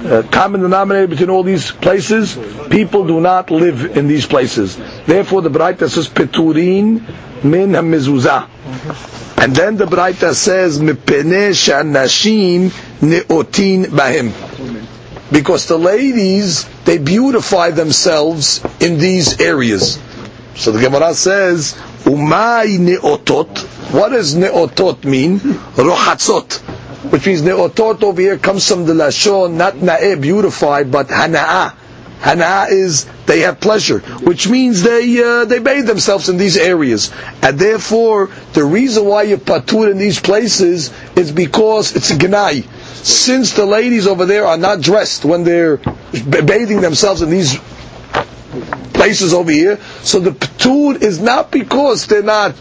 [0.04, 4.76] Uh, common denominator between all these places, people do not live in these places.
[5.06, 7.00] Therefore, the Braita says peturin
[7.42, 8.46] min hamizuzah.
[9.42, 12.68] And then the Braita says mipene shanashim
[13.00, 14.85] neotin bahim
[15.30, 19.98] because the ladies they beautify themselves in these areas.
[20.54, 23.58] So the Gemara says, "Umay neotot."
[23.92, 25.40] What does neotot mean?
[25.40, 26.58] Rohatzot,
[27.10, 31.72] which means neotot over here comes from the lashon, not nae beautified, but hanaa.
[32.22, 37.10] Hanaa is they have pleasure, which means they uh, they bathe themselves in these areas,
[37.42, 42.64] and therefore the reason why you patur in these places is because it's a gnai
[42.94, 47.56] since the ladies over there are not dressed when they're bathing themselves in these
[48.94, 52.54] places over here, so the ptud is not because they're not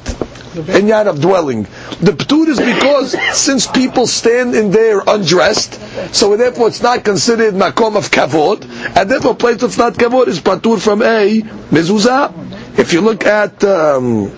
[0.63, 1.63] inyan of dwelling.
[2.01, 5.79] The ptud is because since people stand in there undressed,
[6.15, 8.63] so therefore it's not considered makom of kavod,
[8.95, 12.33] and therefore place that's not kavod is patur from a mezuzah.
[12.79, 14.29] If you look at um,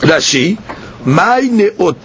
[0.00, 0.58] Rashi,
[1.04, 1.96] my neotot.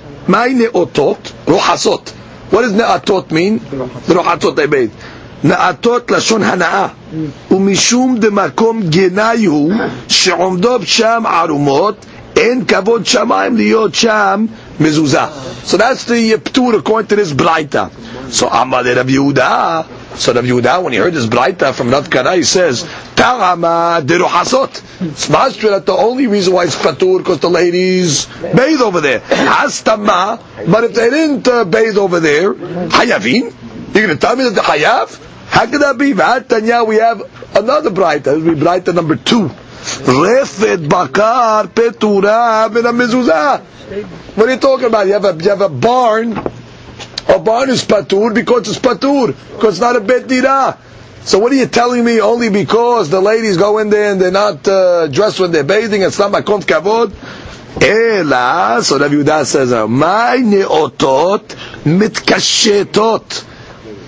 [2.54, 3.76] What does נאטות mean?
[4.10, 4.88] רוחצות עבד.
[5.44, 6.88] נאטות לשון הנאה.
[7.52, 9.74] ומשום דמקום גנאי הוא
[10.08, 12.06] שעומדות שם ערומות,
[12.38, 14.46] אין כבוד שמיים להיות שם
[14.80, 15.20] מזוזה.
[15.68, 17.90] So that's the ptur according to this braita.
[18.32, 19.86] So Amar Rav Yehuda,
[20.16, 22.84] so Rav Yehuda, when he heard this braita from Rav Kana, he says,
[23.16, 25.10] Tarama deruhasot.
[25.10, 29.20] It's master that the only reason why it's patur because the ladies bathe over there.
[29.22, 33.54] Hastama, but if they didn't uh, bathe over there, hayavin.
[33.94, 35.20] You're going to tell me that the hayav?
[35.50, 36.14] How could that be?
[36.14, 37.22] V'atanya, we have
[37.56, 38.24] another braita.
[38.24, 39.50] This will be braita number two.
[39.50, 43.62] Refet bakar petura min mezuzah.
[44.36, 45.08] What are you talking about?
[45.08, 46.34] You have a, you have a barn.
[47.30, 50.78] A barn is patur because it's patur, because it's not a bet dirah.
[51.26, 52.20] So what are you telling me?
[52.20, 56.02] Only because the ladies go in there and they're not uh, dressed when they're bathing,
[56.02, 57.14] it's not makom kavod?
[57.82, 61.48] Ela, so Rabbi Yehuda says, my neotot
[61.86, 63.53] mitkashetot.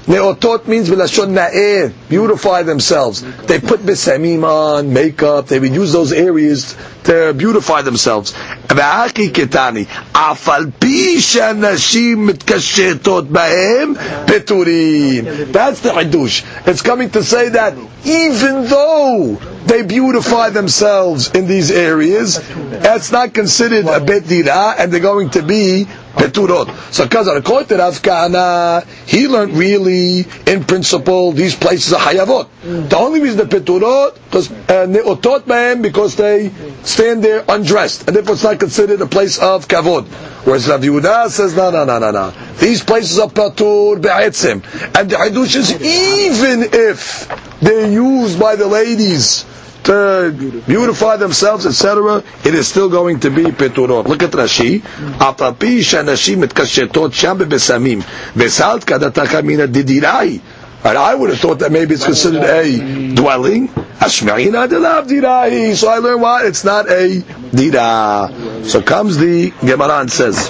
[0.08, 3.22] Neotot means b'lashon na'eh, beautify themselves.
[3.48, 8.34] They put besamim on, makeup, they would use those areas to beautify themselves.
[8.68, 13.96] V'aki ketani, afal pi shanashim mitkashetot bahem
[14.28, 15.52] peturim.
[15.52, 16.46] That's the hadush.
[16.68, 17.74] It's coming to say that
[18.06, 24.92] even though they beautify themselves in these areas, that's not considered a bet dira, and
[24.92, 26.94] they're going to be peturot.
[26.94, 32.48] So because according to Rav Kahana, he learned really, in principle, these places are hayavot.
[32.90, 36.52] The only reason the peturot, because uh, neotot bahem, because they
[36.84, 40.06] stand there undressed, and therefore it's not considered a place of kavod.
[40.46, 42.34] Whereas Rav Yehuda says, no, no, no, no, no.
[42.60, 44.64] These places are patur be'etzim.
[44.96, 47.28] And the hadush is even if
[47.62, 49.46] they're used by the ladies
[49.86, 54.08] to beautify themselves, etc., it is still going to be peturot.
[54.08, 54.82] Look at Rashi.
[54.82, 60.42] Apapi shanashim mitkashetot sham kadataka mina didirai.
[60.84, 63.70] And I would have thought that maybe it's considered a dwelling.
[63.70, 65.74] Ashmeina delav dirai.
[65.76, 67.22] So I learned why It's not a
[67.54, 68.64] dira.
[68.66, 70.48] So comes the Gemara and says.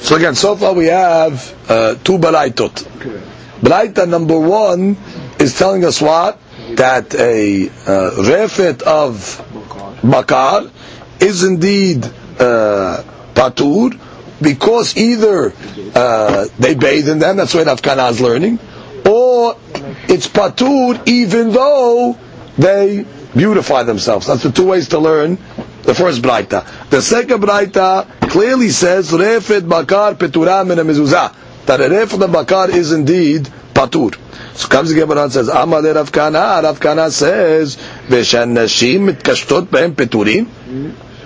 [0.00, 2.72] So again, so far we have uh, two balaitot.
[3.60, 4.96] Balaita number one
[5.38, 6.38] is telling us what?
[6.76, 10.70] That a uh, of bakar
[11.20, 12.04] is indeed
[12.38, 13.02] uh,
[13.34, 13.98] patur
[14.40, 15.52] because either
[15.94, 18.58] uh, they bathe in them, that's what Afkana is learning,
[19.06, 19.56] or
[20.08, 22.18] it's patur even though
[22.56, 23.04] they
[23.36, 24.26] beautify themselves.
[24.26, 25.36] That's the two ways to learn
[25.82, 26.90] the first braita.
[26.90, 31.34] The second braita clearly says refet bakar petura min mezuzah.
[31.70, 34.16] That a refet bakar is indeed patur.
[34.56, 36.60] So comes the Gemara and says, Amar Rav Kana.
[36.64, 37.76] Rav Kana says,
[38.08, 40.48] Veshanashim mitkashtot behem peturim.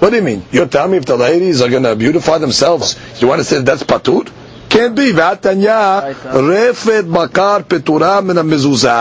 [0.00, 0.44] What do you mean?
[0.52, 3.62] You're telling me if the ladies are going to beautify themselves, you want to say
[3.62, 4.30] that's patur?
[4.73, 5.11] can't be.
[5.15, 8.91] והתניא רפת בקר פטורה מן המזוזה,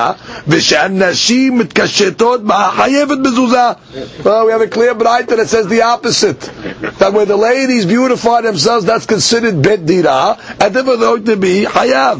[0.49, 3.69] ושהנשים מתקשטות בה חייבת מזוזה.
[4.25, 6.41] Well, we have a clear brighter that says the opposite.
[6.99, 11.37] That where the ladies beautify themselves, that's considered bet dira, and therefore they're going to
[11.37, 12.19] be hayav.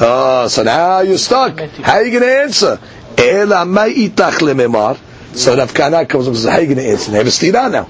[0.00, 1.58] Oh, so now you're stuck.
[1.60, 2.78] How are you going to answer?
[3.16, 4.96] Ela ma'itach lememar.
[5.34, 7.10] So Rav Kana comes up and says, how are you going to answer?
[7.10, 7.88] They have a stira now.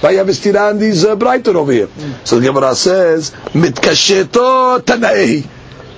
[0.00, 1.88] Why you have a stira in these uh, brighter over here?
[2.24, 5.44] So the Gemara says, mitkasheto tana'i.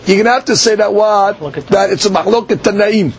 [0.06, 1.38] You're going to have to say that what?
[1.68, 3.12] That it's a mahloket tanaim.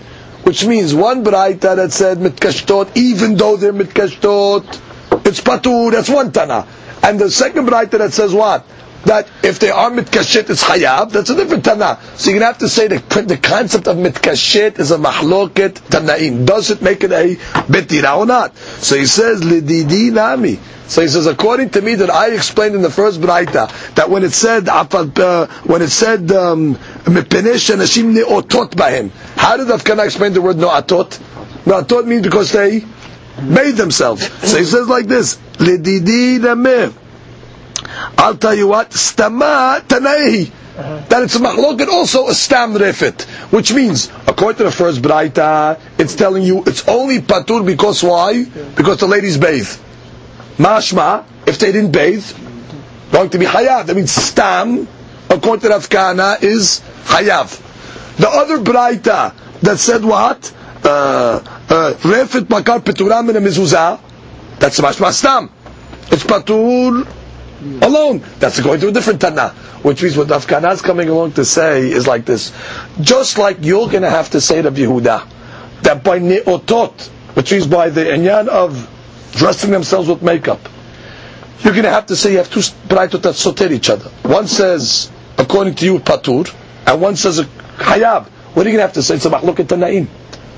[0.43, 4.81] Which means one braita that said mitkashtot, even though they're mitkashtot,
[5.25, 6.67] it's patur, that's one tana.
[7.03, 8.65] And the second braita that says what?
[9.05, 11.11] That if they are mitkashit, it's hayab.
[11.11, 11.99] That's a different tana.
[12.15, 12.97] So you're gonna have to say the
[13.27, 16.45] the concept of mitkashit is a mahloket tanaim.
[16.45, 17.35] Does it make it a
[17.71, 18.55] betira or not?
[18.57, 20.59] So he says lididi nami.
[20.87, 24.23] So he says, according to me, that I explained in the first braita that when
[24.25, 29.09] it said uh, when it said um, mipenesh anashim neotot bahem.
[29.37, 31.17] How did Avkana explain the word noatot?
[31.63, 32.83] Noatot means because they
[33.41, 34.27] made themselves.
[34.45, 36.93] So he says like this: lididi nami.
[38.17, 40.51] I'll tell you what, stama tanaihi.
[41.09, 45.79] That it's a mahloket, also a stam refit, which means, according to the first braita,
[45.99, 48.45] it's telling you it's only patur because why?
[48.75, 49.67] Because the ladies bathe.
[50.57, 52.25] Mashma, if they didn't bathe,
[53.11, 53.85] going to be hayav.
[53.87, 54.87] That means stam,
[55.29, 57.67] according to Rafkana, is hayav.
[58.17, 60.53] The other braita that said what?
[60.83, 63.99] Uh, uh, refit makar peturam in a mezuzah,
[64.57, 65.49] that's mashma stam.
[66.11, 67.05] It's patur
[67.81, 68.19] alone.
[68.39, 69.49] That's going to a different Tana.
[69.83, 72.51] Which means what Afkana is coming along to say is like this.
[73.01, 75.27] Just like you're going to have to say to Yehuda,
[75.83, 78.87] that by ne'otot, which means by the inyan of
[79.33, 80.59] dressing themselves with makeup,
[81.61, 84.09] you're going to have to say you have two braitot that soter each other.
[84.23, 86.53] One says, according to you, patur,
[86.87, 87.39] and one says,
[87.77, 88.25] hayab.
[88.53, 89.15] What are you going to have to say?
[89.15, 90.07] It's a mahlukat tanaim.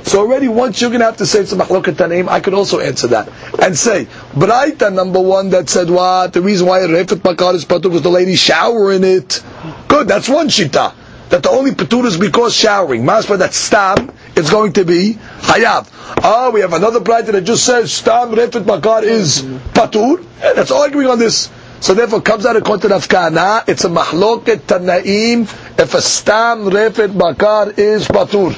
[0.06, 2.54] So already once you're going to have to say it's a machloket tanim, I could
[2.54, 3.30] also answer that
[3.62, 7.90] and say Braita number one that said what the reason why refet bakar is patur
[7.90, 9.42] was the lady showering it.
[9.88, 10.94] Good, that's one shita.
[11.30, 13.04] That the only patur is because showering.
[13.04, 15.90] Maspa that stam it's going to be hayav.
[16.22, 19.42] Ah, we have another Braita that just says stam refet bakar is
[19.74, 20.24] patur.
[20.40, 21.50] Yeah, that's arguing on this.
[21.80, 25.42] So therefore, comes out of Kontan Afkana, it's a mahloket tanaim
[25.78, 28.56] if a stam refet bakar is patur.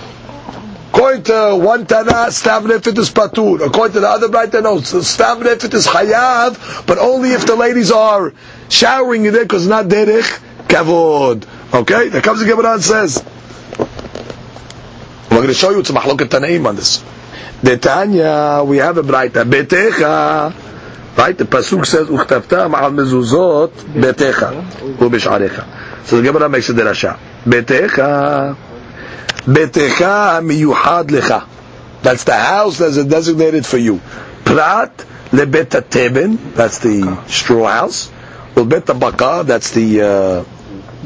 [0.96, 3.66] According to one Tana, Stav Nefit is Patur.
[3.68, 7.92] According to the other Braita, no, Stav Nefit is Hayav, but only if the ladies
[7.92, 8.32] are
[8.70, 10.40] showering in there, because not Derech
[10.70, 11.46] Kavod.
[11.74, 12.08] Okay?
[12.08, 13.22] There comes the Gemara and says,
[15.30, 17.04] we're going to show you it's a Mahlokat Tanaim on this.
[17.62, 20.54] The we have a Braita, Betecha,
[21.18, 21.38] right?
[21.38, 24.64] The Pasuk says, Uchtavta ma'al mezuzot betecha,
[24.96, 26.06] u'bish'arecha.
[26.06, 27.20] So the Gemara makes a derasha.
[27.44, 28.56] Betecha,
[29.46, 31.48] Betecha miyuhad lecha.
[32.02, 34.02] That's the house that's designated for you.
[34.44, 34.98] Prat
[35.32, 36.54] lebet teben.
[36.56, 38.12] That's the straw house.
[38.56, 39.44] Ulbet baka.
[39.46, 40.44] That's the uh,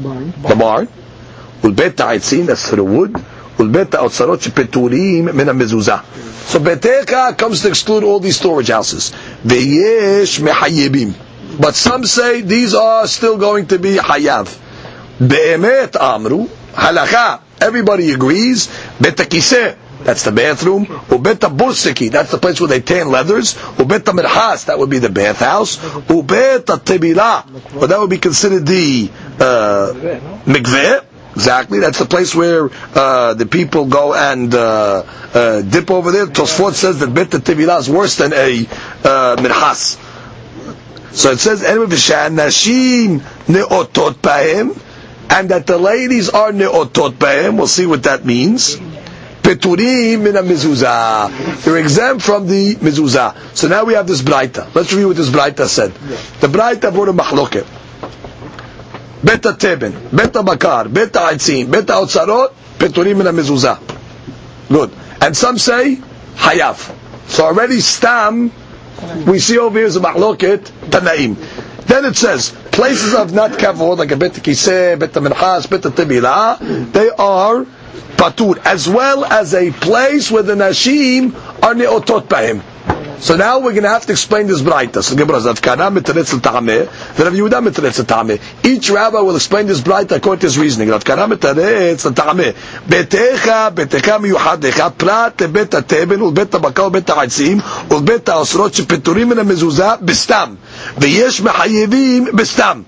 [0.02, 0.32] barn.
[0.42, 0.88] The barn.
[1.62, 2.46] Ulbet haitzin.
[2.46, 3.12] That's the wood.
[3.58, 6.02] Ulbet otzarot shepeturim min mezuzah.
[6.48, 9.12] So betecha comes to exclude all these storage houses.
[9.44, 11.14] Veyesh mehayibim.
[11.60, 14.58] But some say these are still going to be hayav.
[15.18, 18.68] Be'emet amru halacha Everybody agrees.
[19.00, 20.86] Beta kiseh, that's the bathroom.
[20.86, 23.54] Ubeta bursiki, that's the place where they tan leathers.
[23.54, 25.76] Ubeta mirhas, that would be the bathhouse.
[25.76, 29.92] Ubeta tebila, well, that would be considered the uh,
[30.46, 31.04] mikveh.
[31.34, 36.26] Exactly, that's the place where uh, the people go and uh, uh, dip over there.
[36.26, 38.66] Tosfot says that beta tebila is worse than a
[39.04, 39.96] uh, mirhas.
[41.12, 41.86] So it says, "Anyway,
[43.46, 44.74] neotot pahem."
[45.30, 47.56] And that the ladies are ne'otot b'hem.
[47.56, 48.76] We'll see what that means.
[48.76, 51.62] Peturim min mezuzah.
[51.62, 53.56] They're exempt from the mezuzah.
[53.56, 54.74] So now we have this braita.
[54.74, 55.92] Let's review what this braita said.
[56.40, 57.66] The braita brought a machloket.
[59.22, 63.78] Teben, beta bakar, beta aitzim, beta otzarot, peturim min mezuzah.
[64.68, 64.90] Good.
[65.20, 65.96] And some say
[66.34, 66.96] hayav.
[67.28, 68.50] So already stam,
[69.26, 70.60] we see over here is a machloket
[70.90, 71.36] tanaim.
[71.86, 76.92] Then it says, places of not kavod, like a bet kiseh, bet minchas, bet tibila,
[76.92, 77.64] they are
[78.16, 82.62] patur, as well as a place where the nashim are neotot by him.
[83.20, 85.02] So now we're going to have to explain this brayta.
[85.02, 86.86] So Gemara says, "Kana mitretzel ta'ameh,
[87.18, 90.88] Rav Yehuda mitretzel ta'ameh." Each rabbi will explain this brayta according to his reasoning.
[90.88, 92.14] Rav Kana mitretzel
[94.20, 94.90] miyuchadecha.
[100.94, 102.84] V'yesh mechayivim b'stam.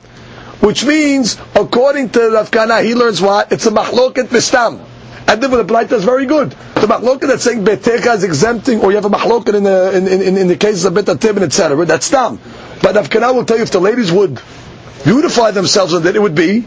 [0.62, 3.50] Which means, according to Rav Kana, he learns what?
[3.52, 4.86] It's a machloket b'stam.
[5.26, 6.50] And then with the Blaita is very good.
[6.50, 10.06] The machloket that's saying Betecha is exempting, or you have a machloket in the, in,
[10.06, 11.84] in, in the cases of Beta and etc.
[11.84, 12.38] That's Stam.
[12.82, 14.40] But Rav Kana will tell you if the ladies would
[15.04, 16.64] beautify themselves with it, it would be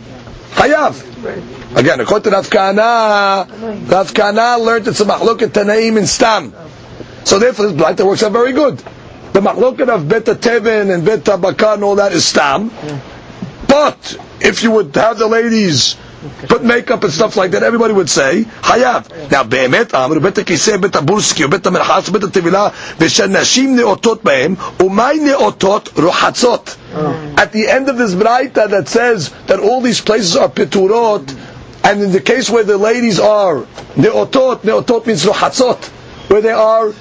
[0.52, 1.76] Hayav.
[1.76, 3.48] Again, according to Rav Kana,
[3.88, 6.54] Rav Kana learned it's a machloket Tanaim in Stam.
[7.26, 8.82] So therefore this blighter works out very good.
[9.35, 12.71] The machloket of beta tevin and beta baka and all that is stam.
[13.69, 15.97] But if you would have the ladies
[16.49, 19.31] put makeup and stuff like that, everybody would say, Hayav.
[19.31, 22.69] Now, באמת, אמרו, בית הכיסא, בית הבורסקי, בית המרחץ, בית הטבילה,
[22.99, 25.89] ושנשים נאותות בהם, ומאי נאותות?
[25.97, 26.77] רוחצות.
[27.37, 31.35] At the end of this braita that says that all these places are piturot,
[31.85, 33.63] and in the case where the ladies are
[33.97, 35.85] neotot, neotot means rohatzot,
[36.29, 36.93] where they are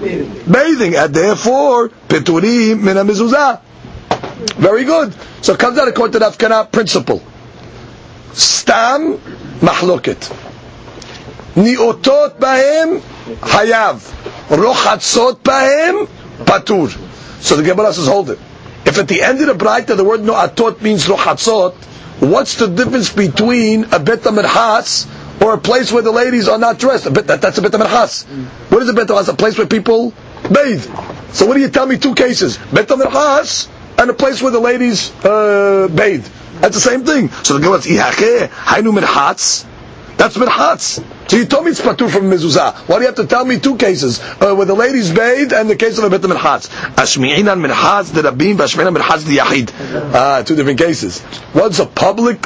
[0.00, 3.60] bathing, and therefore piturim min mezuzah.
[4.56, 5.14] Very good.
[5.42, 7.22] So it comes out according to the Afkana principle.
[8.32, 9.18] Stam
[9.60, 10.32] mahloket.
[11.54, 13.00] Niotot bahem
[13.40, 13.96] hayav.
[14.48, 16.06] Rochatzot bahem
[16.44, 16.90] patur.
[17.42, 18.38] So the Gemara says, hold it.
[18.84, 21.74] If at the end of the Braita the word noatot means rochatzot,
[22.20, 24.22] what's the difference between a bet
[25.40, 27.06] or a place where the ladies are not dressed?
[27.06, 28.26] A bet, that, that's a bet merchas.
[28.70, 29.28] What is a bet merchas?
[29.28, 30.12] A place where people
[30.52, 30.84] bathe.
[31.32, 31.98] So what do you tell me?
[31.98, 33.68] Two cases: bet merchas
[33.98, 36.26] and a place where the ladies uh, bathe.
[36.60, 37.28] That's the same thing.
[37.44, 39.66] So the Gemara says, "Ihake hainu merchatz."
[40.16, 41.04] That's merchatz.
[41.30, 42.74] So you told me it's patur from mezuzah.
[42.88, 45.70] Why do you have to tell me two cases uh, where the ladies bathe and
[45.70, 46.68] the case of a bet merchatz?
[46.94, 49.70] Ashmi'inan merchatz the rabim, v'ashmi'inan merchatz the yachid.
[50.12, 51.22] Ah, two different cases.
[51.54, 52.40] One's a public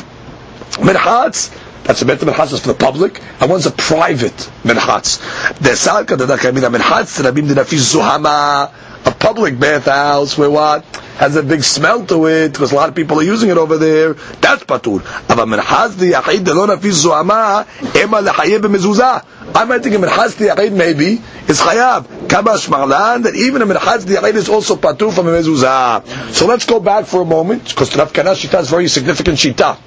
[0.73, 1.51] merchatz.
[1.85, 5.19] That's a bet menchas for the public, and one's a private menchas.
[5.59, 8.73] Desalka dedakemina menchas rabim denafish zuhama.
[9.05, 10.85] A public bathhouse where what
[11.17, 13.77] has a big smell to it because a lot of people are using it over
[13.79, 14.15] there.
[14.15, 15.01] That's patur.
[15.29, 17.67] Ava menchas liyachid delo nafish zuhama
[17.97, 19.25] ema lechayev mezuzah.
[19.53, 22.05] I'm writing a menchas liyachid maybe is chayav.
[22.29, 26.33] Kabash marlan that even a menchas liyachid is also patur from a mezuzah.
[26.33, 29.79] So let's go back for a moment because Rav Kana shita is very significant shita.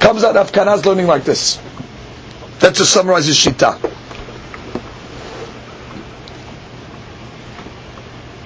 [0.00, 1.60] Comes out of Kana is learning like this.
[2.60, 3.78] Let's just summarize his Shita.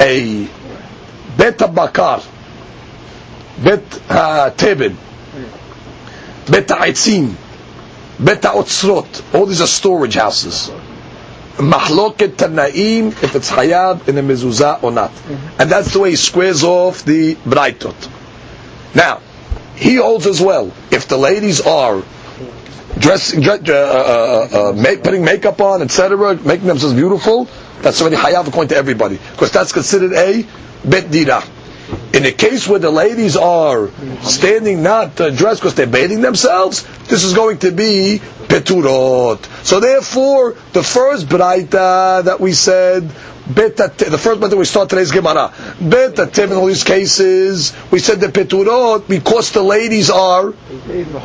[0.05, 0.49] a
[1.37, 2.23] bet bakar,
[3.63, 3.89] bet
[4.57, 4.97] teben,
[6.51, 7.35] bet ha'etzim,
[8.21, 9.35] bet ha'otzrot.
[9.35, 10.71] All these are storage houses.
[11.57, 15.13] Mahloket tanaim, if it's hayab in a mezuzah or not.
[15.59, 18.11] And that's the way he squares off the braitot.
[18.95, 19.21] Now,
[19.77, 22.03] he holds as well, if the ladies are
[22.99, 27.49] dressing, uh, uh, uh, make, putting makeup on, etc., making themselves beautiful,
[27.83, 30.47] that's already hayav according to everybody, because that's considered a
[30.85, 31.43] bet dira.
[32.15, 33.91] In the case where the ladies are
[34.23, 39.45] standing not uh, dressed because they're bathing themselves, this is going to be peturot.
[39.65, 43.11] So therefore, the first braita that we said,
[43.47, 48.29] the first braita we start today's Gemara, beta in all these cases, we said the
[48.29, 50.53] peturot because the ladies are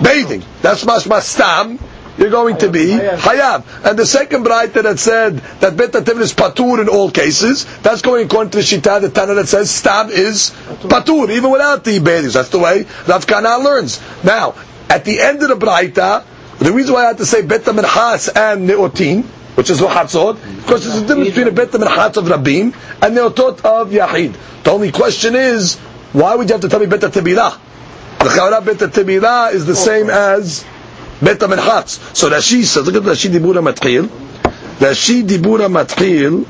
[0.03, 0.43] bathing.
[0.61, 1.79] That's mashma stam
[2.19, 3.85] you're going to be hayav.
[3.85, 8.25] And the second braita that said that bet is patur in all cases, that's going
[8.25, 10.51] according to the shita, the Tana that says stab is
[10.83, 12.31] patur, even without the bathing.
[12.31, 14.01] That's the way Rav Kana learns.
[14.23, 14.55] Now,
[14.89, 16.25] at the end of the braita,
[16.59, 19.25] the reason why I had to say bet minchas and neotin,
[19.58, 23.64] which is rohatzot, because there's a difference between a bet minchas of rabim and neotot
[23.64, 24.34] of yahid.
[24.64, 25.76] The only question is,
[26.12, 27.58] why would you have to tell me bet tebilah?
[28.18, 30.64] The chavara bet tebilah is the same as
[31.22, 31.98] בית המרחץ.
[32.14, 34.08] So Rashi says, look at Rashi דיבור המתחיל.
[34.80, 36.44] Rashi דיבור המתחיל,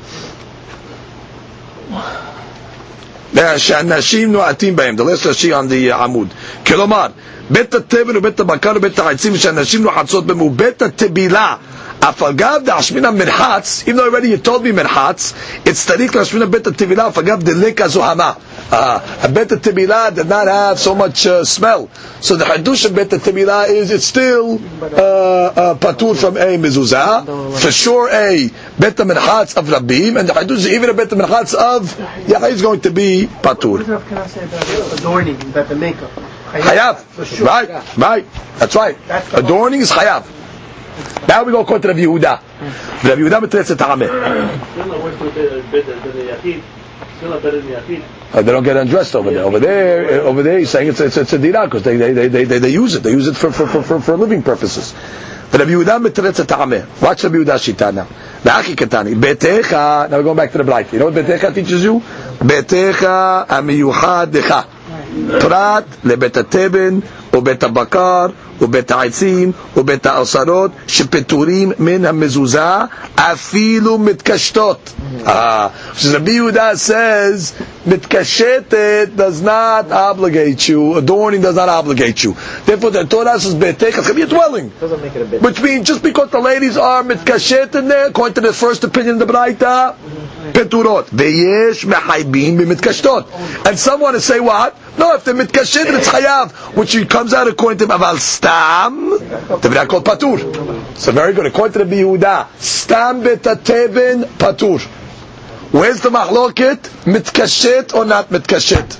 [3.57, 4.95] שאנשים נועטים בהם.
[4.95, 6.27] The last Rashi on the עמוד.
[6.65, 7.07] כלומר,
[7.49, 11.55] בית התבן ובית הבקר ובית העצים שאנשים נוחצות בהם הוא בית התבילה
[12.05, 15.33] Afagav the Ashmina Merhatz, even though already you told me Merhatz,
[15.65, 18.39] it's Tariq Ashmina Bet Tibila, Afagav the Leka Zuhama.
[18.71, 21.89] Uh, a Bet Tibila did not have so much uh, smell.
[22.21, 27.59] So the Hadush of Bet Tibila is it's still uh, uh, Patur from a Mezuzah,
[27.59, 31.97] for sure a Bet Merhatz of Rabim, and the Hadush even a Bet Merhatz of
[32.29, 33.81] Yahya is going to be Patur.
[34.99, 36.11] Adorning, that the makeup.
[36.52, 37.46] Hayav.
[37.46, 38.26] Right, right.
[38.58, 38.96] That's right.
[39.34, 40.26] Adorning is Hayav.
[41.28, 42.40] Now we go according to Rabbi Yehuda.
[43.04, 44.08] Rabbi Yehuda mitretz ta'ameh.
[47.22, 49.44] Uh, they don't get undressed over there.
[49.44, 52.28] Over there, uh, over there, he's saying it's it's, it's a dirah because they, they,
[52.28, 53.02] they, they, they use it.
[53.02, 54.94] They use it for for, for, for, for living purposes.
[55.50, 57.02] But Rabbi Yehuda mitretz ta'ameh.
[57.02, 58.04] Watch Rabbi Yehuda shita now.
[58.42, 59.14] V'achi katani.
[59.20, 60.08] Betecha.
[60.08, 60.92] Now we're going back to the blight.
[60.92, 62.00] You know what betecha teaches you?
[62.00, 64.79] Betecha amiyuchad decha.
[65.41, 66.99] פרט לבית התבן
[67.33, 68.25] ובית הבקר
[68.61, 72.59] ובית העצים ובית העשרות שפטורים מן המזוזה
[73.15, 74.93] אפילו מתקשטות.
[75.25, 75.27] Uh,
[76.13, 77.53] Rabbi Yehuda says
[77.87, 82.33] מתקשטת does not obligate you, adorning does not obligate you.
[82.65, 84.69] Therefore the Torah says betech, it's going to be a dwelling.
[85.45, 89.21] Which means just because the ladies are מתקשט in there, according to the first opinion
[89.21, 89.93] of the Braita,
[90.53, 91.09] פטורות.
[91.13, 93.29] ויש מחייבים במתקשטות.
[93.65, 94.73] And some want to say what?
[94.97, 99.09] No, if they're מתקשט, it's chayav, which comes out according to אבל סתם,
[99.61, 100.39] the called patur.
[100.97, 101.45] So very good.
[101.45, 104.77] According to the Yehuda, סתם בית התבן פטור.
[105.71, 106.79] Where's the mahloket?
[107.05, 108.97] Mitkashet or not mitkashet?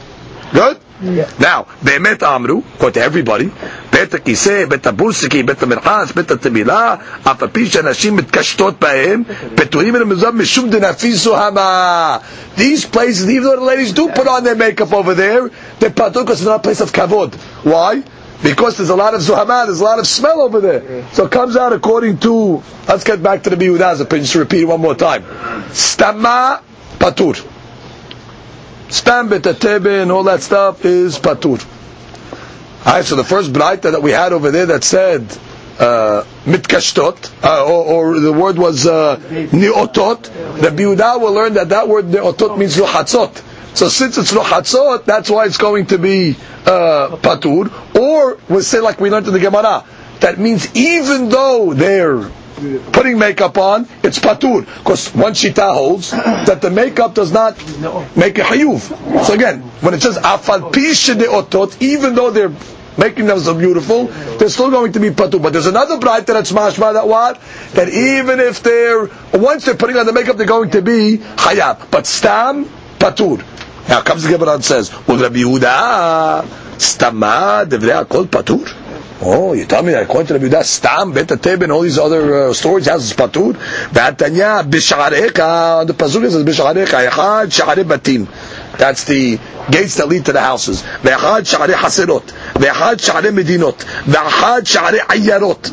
[0.53, 0.77] Good?
[1.01, 1.29] Yeah.
[1.39, 3.45] Now, באמת אמרו, according to everybody,
[3.91, 9.23] בית הכיסא, בית הבורסקי, בית המרחץ, בית התמילה, אף על פי שאנשים מתקשטות בהם,
[9.55, 12.17] פטורים מן המזוזה משום דנפיסו המה.
[12.57, 15.49] These places, even though the ladies do put on their makeup over there,
[15.80, 17.34] they're is not a place of kavod.
[17.64, 18.02] Why?
[18.42, 21.06] Because there's a lot of zuhama, there's a lot of smell over there.
[21.12, 24.62] So it comes out according to, let's get back to the Biyuda's opinion, just repeat
[24.62, 25.24] it one more time.
[25.68, 26.62] Stama,
[26.98, 27.46] patur.
[28.90, 31.64] Stam betatebe and all that stuff is patur.
[32.86, 35.22] Alright, so the first braita that we had over there that said
[35.78, 40.22] uh, mitkashtot, uh, or, or the word was uh, niotot,
[40.60, 43.42] the Biyudah will learn that that word niotot means lohatzot.
[43.74, 47.70] So since it's no lohatzot, that's why it's going to be uh, patur.
[47.98, 49.84] Or we'll say like we learned in the Gemara,
[50.20, 52.30] that means even though they're
[52.92, 54.66] putting makeup on, it's patur.
[54.78, 57.56] Because one shita holds that the makeup does not
[58.16, 59.24] make a hayuv.
[59.24, 62.52] So again, when it says afal de otot, even though they're
[62.98, 64.06] making them so beautiful,
[64.38, 65.40] they're still going to be patur.
[65.42, 67.40] But there's another bright that's mashma that what?
[67.72, 71.90] That even if they're, once they're putting on the makeup, they're going to be hayab.
[71.90, 72.68] But stam,
[73.00, 73.42] patur.
[73.88, 76.42] Now comes the Gemara and says, with Rabbi Yehuda,
[76.76, 78.76] stama devrei akol patur?
[79.22, 81.98] Oh, you tell me that according to Rabbi Yehuda, Stam, Bet Ateb, and all these
[81.98, 83.52] other uh, storage houses, Patur.
[83.90, 88.26] V'atanya, B'sha'arecha, the Pasuk says, B'sha'arecha, Echad Sha'are Batim.
[88.78, 89.38] That's the
[89.70, 90.82] gates that lead to the houses.
[91.02, 92.28] Ve'echad Sha'are Haserot.
[92.54, 93.76] Ve'echad Sha'are Medinot.
[94.04, 95.70] Ve'echad Sha'are Ayarot.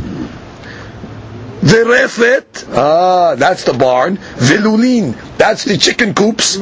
[1.62, 4.18] Ve'refet, ah, that's the barn.
[4.18, 6.58] Ve'lulin, that's the chicken coops.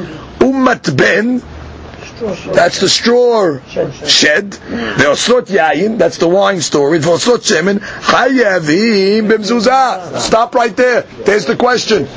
[0.45, 1.41] Ummat Ben,
[2.53, 3.59] that's the straw
[4.07, 4.51] shed.
[4.51, 7.01] Ve'oslot yayin, that's the wine storage.
[7.01, 9.27] Shemen, chayavim.
[10.19, 11.01] Stop right there.
[11.01, 12.07] There's the question.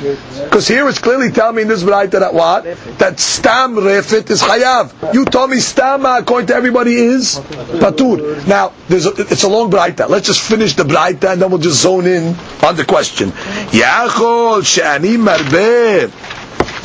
[0.43, 2.63] Because here it's clearly telling me in this variety that what?
[2.99, 5.13] That stam refit is chayav.
[5.13, 8.47] You told me stam, uh, according to everybody, is patur.
[8.47, 10.07] Now, there's a, it's a long braita.
[10.07, 13.31] Let's just finish the braita and then we'll just zone in on the question.
[13.71, 14.63] Yachol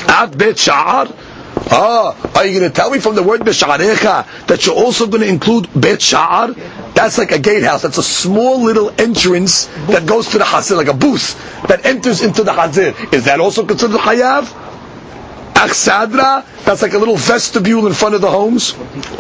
[0.07, 1.24] at bet sha'ar
[1.57, 5.23] Ah, are you going to tell me from the word B'sha'arecha that you're also going
[5.23, 6.55] to include Bet Sha'ar?
[6.95, 7.83] That's like a gatehouse.
[7.83, 11.35] That's a small little entrance that goes to the Hazir, like a booth
[11.69, 12.95] that enters into the Hazir.
[13.13, 14.53] Is that also considered Hayav?
[15.55, 18.75] Achsadra, that's like a little vestibule in front of the homes.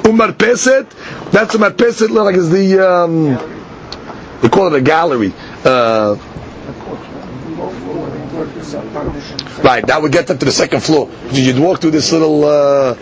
[0.04, 0.90] Umar Peset,
[1.30, 3.28] that's a Marpeset, like is the, um,
[4.42, 5.32] they call it a gallery.
[5.64, 6.16] Uh,
[8.72, 11.10] Right, that would get them to the second floor.
[11.30, 12.96] You'd walk through this little uh,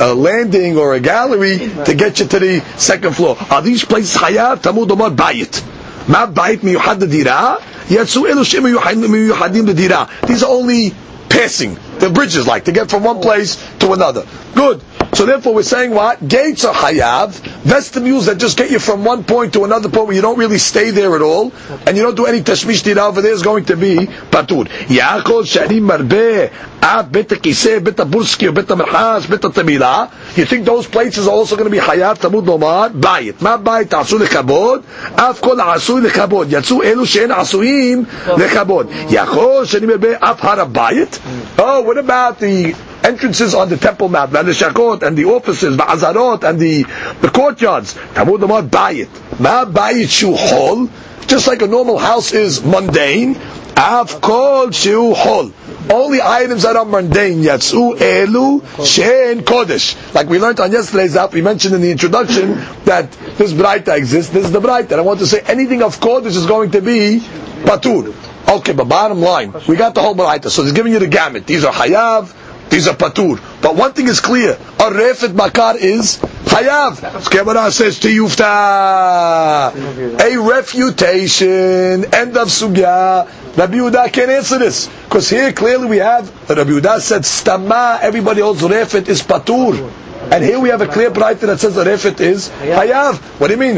[0.00, 3.36] uh, landing or a gallery to get you to the second floor.
[3.50, 4.58] Are these places chayav?
[4.62, 5.62] Tamud omar bayit.
[6.08, 7.58] Ma bayit miyuhad dira.
[7.88, 10.08] Yatsu elu shem miyuhadim dira.
[10.26, 10.92] These are only
[11.28, 11.76] passing.
[11.98, 14.26] The bridges like to get from one place to another.
[14.54, 14.82] Good.
[15.12, 16.26] So therefore we're saying what?
[16.26, 17.32] Gates are hayav,
[17.64, 20.58] vestibules that just get you from one point to another point where you don't really
[20.58, 21.52] stay there at all,
[21.86, 23.96] and you don't do any tashmish tira over there is going to be
[24.30, 24.66] patur.
[24.86, 30.10] Yaakol shani marbe, ab bet kiseh, bet burski, bet merhas, bet tamila.
[30.36, 32.92] You think those places are also going to be hayav tamud nomad?
[32.92, 33.40] Bayit.
[33.40, 34.84] Ma bayit asu lekabod,
[35.18, 36.46] af kol asu lekabod.
[36.46, 38.86] Yatsu elu she'en asuim lekabod.
[39.08, 41.18] Yaakol shani marbe, af harabayit.
[41.18, 41.58] Mm.
[41.58, 42.74] Oh, what about the
[43.04, 46.82] entrances on the Temple Mount, and the Shakot, and the offices, the Azarot, and the,
[47.20, 47.94] the courtyards.
[48.14, 49.08] Tamud Amar Bayit.
[49.40, 50.88] Ma Bayit Shu Hol.
[51.26, 53.36] Just like a normal house is mundane.
[53.76, 55.52] Av Kol Shu Hol.
[55.88, 60.14] Only items that are mundane, Yatsu Elu Shein Kodesh.
[60.14, 64.32] Like we learned on yesterday's app, we mentioned in the introduction that this Braita exists.
[64.32, 64.92] This is the Braita.
[64.92, 67.20] I want to say anything of Kodesh is going to be
[67.64, 68.14] patur.
[68.48, 70.50] Okay, but bottom line, we got the whole baraita.
[70.50, 71.46] So he's giving you the gamut.
[71.46, 72.34] These are hayav,
[72.70, 73.40] these are patur.
[73.60, 77.30] But one thing is clear: a refet makar is hayav.
[77.30, 79.74] Gemara says to yufta
[80.20, 82.04] a refutation.
[82.14, 83.28] End of sugya.
[83.56, 88.00] Rabbi Yehuda can't answer this because here clearly we have Rabbi Yehuda said stama.
[88.00, 89.92] Everybody holds refet is patur.
[90.30, 93.16] And here we have a clear bright that says the refet is hayav.
[93.40, 93.74] What do you mean?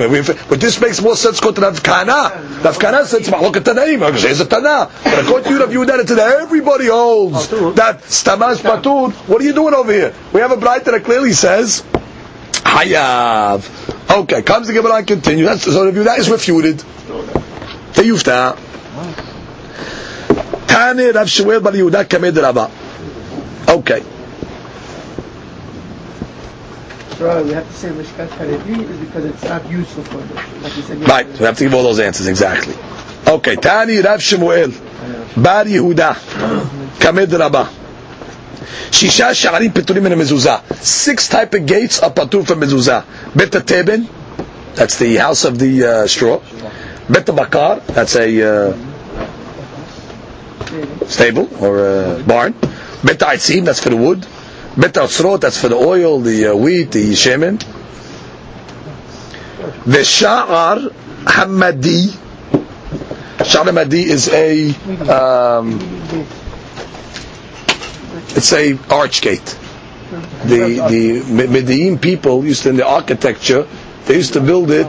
[0.50, 2.61] But this makes more sense going to Rav Kana.
[2.62, 4.00] Rav Kana says mahlok tanaim.
[4.00, 4.90] Because there's a tana.
[5.03, 9.12] But according to you, Rav Yehuda, that everybody holds that stama is patur.
[9.28, 10.14] What are you doing over here?
[10.34, 11.82] We have a bright that clearly says
[12.53, 13.64] hayav.
[14.22, 15.46] Okay, comes the Gemara and continues.
[15.46, 16.78] That's, so Rav Yehuda is refuted.
[17.94, 18.57] Teyufta.
[20.66, 22.70] Tane Rav Shmuel bar Yehuda kamed.
[23.70, 24.03] Okay.
[27.22, 30.62] We have to say Mishkat Harevi is because it's not useful for them.
[30.62, 32.74] Like said Right, we have to give all those answers exactly.
[33.26, 34.72] Okay, Tani Rav Shmuel
[35.40, 36.14] bar Yehuda
[36.98, 37.70] kamed Rabba.
[38.90, 40.74] Shisha sha'arim peturim min mezuzah.
[40.76, 43.04] Six type of gates are patur from mezuzah.
[43.36, 44.08] Bet teben,
[44.74, 46.40] that's the house of the uh, straw.
[47.08, 48.76] Bet bakar, that's a uh,
[51.06, 52.52] stable or a barn.
[53.04, 54.26] Bet aitzim, that's for the wood.
[54.76, 57.58] Bet atzrot, that's for the oil, the uh, wheat, the shemen.
[59.84, 60.88] V'sha'ar
[61.24, 62.08] hamadi.
[63.38, 64.70] Sha'ar hamadi is a
[65.12, 65.78] um,
[68.34, 69.58] it's a arch gate.
[70.46, 73.66] The the Medellin people used to, in the architecture
[74.06, 74.88] they used to build it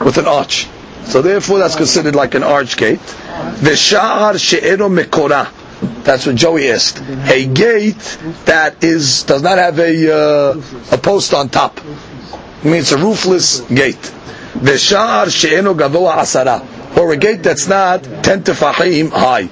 [0.00, 0.68] with an arch.
[1.04, 3.00] So therefore that's considered like an arch gate.
[3.00, 5.48] V'sha'ar she'ero mekora.
[5.80, 7.00] That's what Joey asked.
[7.00, 10.62] A gate that is does not have a uh,
[10.92, 11.80] a post on top.
[11.80, 14.12] I mean it's a roofless gate.
[14.54, 16.96] V'sha'ar she'eno gavoa asara.
[16.96, 19.48] Or a gate that's not ten tefachim high.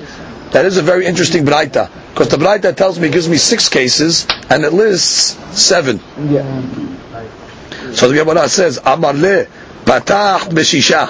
[0.52, 1.90] That is a very interesting braita.
[2.10, 5.98] Because the braita tells me, gives me six cases, and it lists seven.
[7.92, 9.46] So the Gemara says, Amar le,
[9.84, 11.08] patacht b'shisha,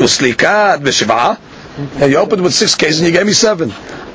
[0.00, 1.38] uslikat b'shiv'a.
[2.00, 3.72] And you opened with six cases and you gave me seven.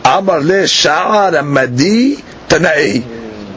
[0.07, 3.03] Amar le sha'ar amadi tanai.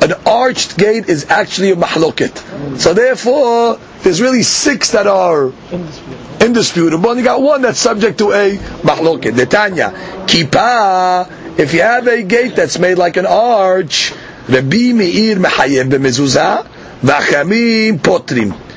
[0.03, 2.79] An arched gate is actually a mahloket.
[2.79, 5.53] So therefore, there's really six that are
[6.41, 9.33] indisputable, and you got one that's subject to a mahloket.
[9.33, 9.93] Netanya,
[10.27, 14.13] kippah, if you have a gate that's made like an arch,
[14.49, 16.67] Rabbi Meir mehayev b'mezuzah,
[17.03, 18.70] v'achamim potrim.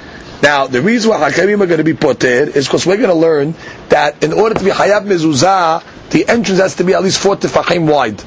[0.44, 3.16] Now, the reason why Hakamim are going to be poter is because we're going to
[3.16, 3.56] learn
[3.88, 7.38] that in order to be Hayav Mezuzah, the entrance has to be at least four
[7.38, 8.20] tefachim wide.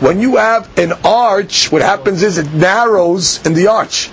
[0.00, 4.10] When you have an arch, what happens is it narrows in the arch.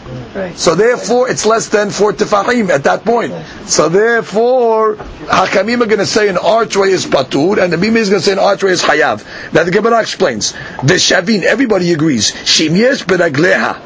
[0.53, 3.34] So therefore, it's less than four tefachim at that point.
[3.66, 8.10] So therefore, Hakamim are going to say an archway is patur, and the Bima is
[8.10, 9.26] going to say an archway is hayav.
[9.51, 10.51] Now the Gemara explains.
[10.51, 12.32] The Shavin, everybody agrees.
[12.34, 13.82] Shim yesh beragleha.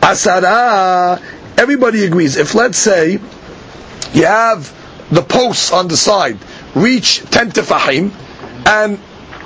[0.00, 1.20] Asara,
[1.58, 2.36] everybody agrees.
[2.36, 3.18] If let's say,
[4.12, 4.72] you have
[5.10, 6.38] the posts on the side
[6.74, 8.10] reach 10 tefachim,
[8.66, 8.98] and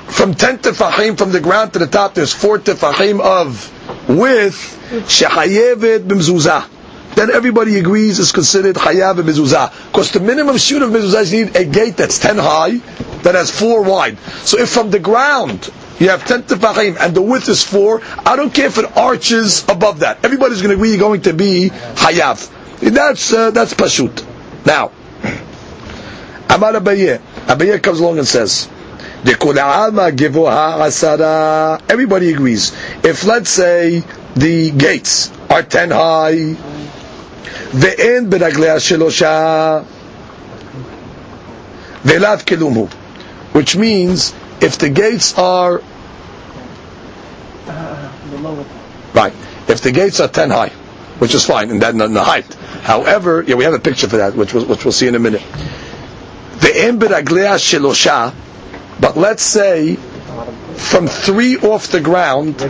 [0.09, 3.73] from 10 tefachim from the ground to the top, there's 4 tefachim of
[4.09, 6.69] width, shehayevet b'mzuzah.
[7.15, 9.87] Then everybody agrees it's considered hayav b'mezuzah.
[9.87, 12.79] Because the minimum shoot of mezuzah is you need a gate that's 10 high,
[13.23, 14.19] that has 4 wide.
[14.45, 18.36] So if from the ground, you have 10 tefachim and the width is 4, I
[18.36, 20.24] don't care if it arches above that.
[20.26, 22.50] Everybody's going to agree you're going to be hayav.
[22.80, 24.26] That's, uh, that's pashut.
[24.66, 24.92] Now,
[26.50, 27.20] Amar Abaye.
[27.48, 28.68] Abaye comes along and says,
[31.90, 32.74] Everybody agrees.
[33.04, 34.04] If let's say
[34.36, 36.56] the gates are ten high,
[37.74, 39.80] ואין ברגליה שלושה,
[42.06, 42.88] ולאו כלום הוא.
[43.54, 45.81] Which means, if the gates are
[49.15, 49.33] right,
[49.69, 50.71] if the gates are ten high,
[51.19, 52.53] which is fine, and then in the height.
[52.83, 55.19] However, yeah, we have a picture for that, which we'll, which we'll see in a
[55.19, 55.43] minute.
[56.61, 58.35] The embiraglea shilosha,
[59.01, 62.61] but let's say from three off the ground,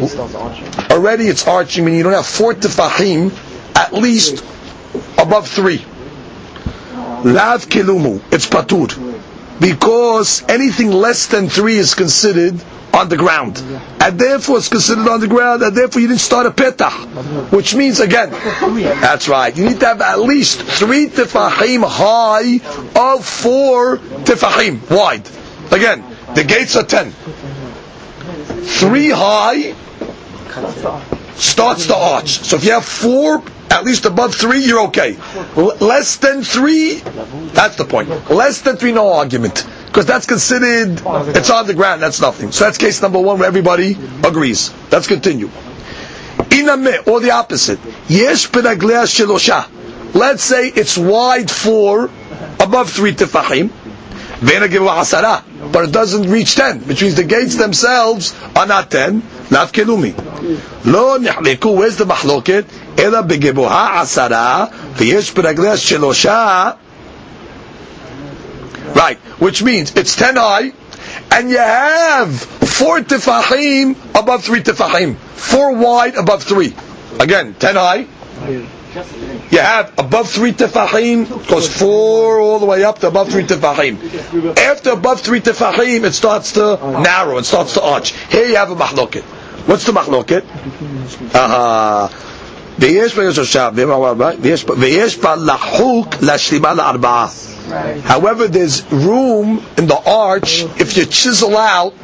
[0.91, 3.33] already it's arching, meaning you don't have four tefachim
[3.77, 4.45] at least
[5.19, 5.85] above three.
[7.25, 9.08] Lav kilumu, it's patur.
[9.61, 12.61] Because anything less than three is considered
[12.95, 13.63] on the ground.
[14.01, 17.53] And therefore it's considered on the ground, and therefore you didn't start a petah.
[17.53, 22.57] Which means, again, that's right, you need to have at least three tefahim high
[22.99, 25.29] of four tefahim wide.
[25.73, 26.05] Again,
[26.35, 27.13] the gates are ten.
[28.63, 29.75] Three high
[31.37, 32.41] starts the arch.
[32.41, 35.17] So if you have four, at least above three, you're okay.
[35.57, 37.03] L- less than three,
[37.59, 38.09] that's the point.
[38.31, 39.67] Less than three, no argument.
[39.89, 41.03] because that's considered,
[41.35, 42.53] it's on the ground, that's nothing.
[42.53, 44.73] So that's case number one where everybody agrees.
[44.93, 45.49] Let's continue.
[46.55, 47.81] Iname, or the opposite.
[48.07, 49.67] Yesh penaglea shelosha.
[50.15, 52.05] Let's say it's wide for
[52.61, 55.43] above three asara,
[55.73, 59.21] but it doesn't reach ten, which means the gates themselves are not ten.
[59.51, 60.15] Lav kelumi.
[60.87, 62.67] Lo nihleku, where's the mahloket?
[62.99, 66.79] Ela begeboha asara, v'yesh penaglea shelosha.
[68.96, 70.72] Right, which means it's ten high,
[71.32, 76.76] and you have four tefachim above three tefachim, four wide above three.
[77.20, 78.06] Again, ten high.
[79.52, 83.98] You have above three tefachim, goes four all the way up to above three tefachim.
[84.58, 88.14] After above three tefachim, it starts to narrow, it starts to arch.
[88.30, 89.24] Here you have a mahloket.
[89.68, 90.44] What's the mahloket?
[91.34, 92.10] Aha.
[92.80, 93.70] ויש בה יוששה,
[94.80, 97.28] ויש בה לחוק להשלימה לארבעה.
[97.69, 101.95] However, there's room in the arch, if you chisel out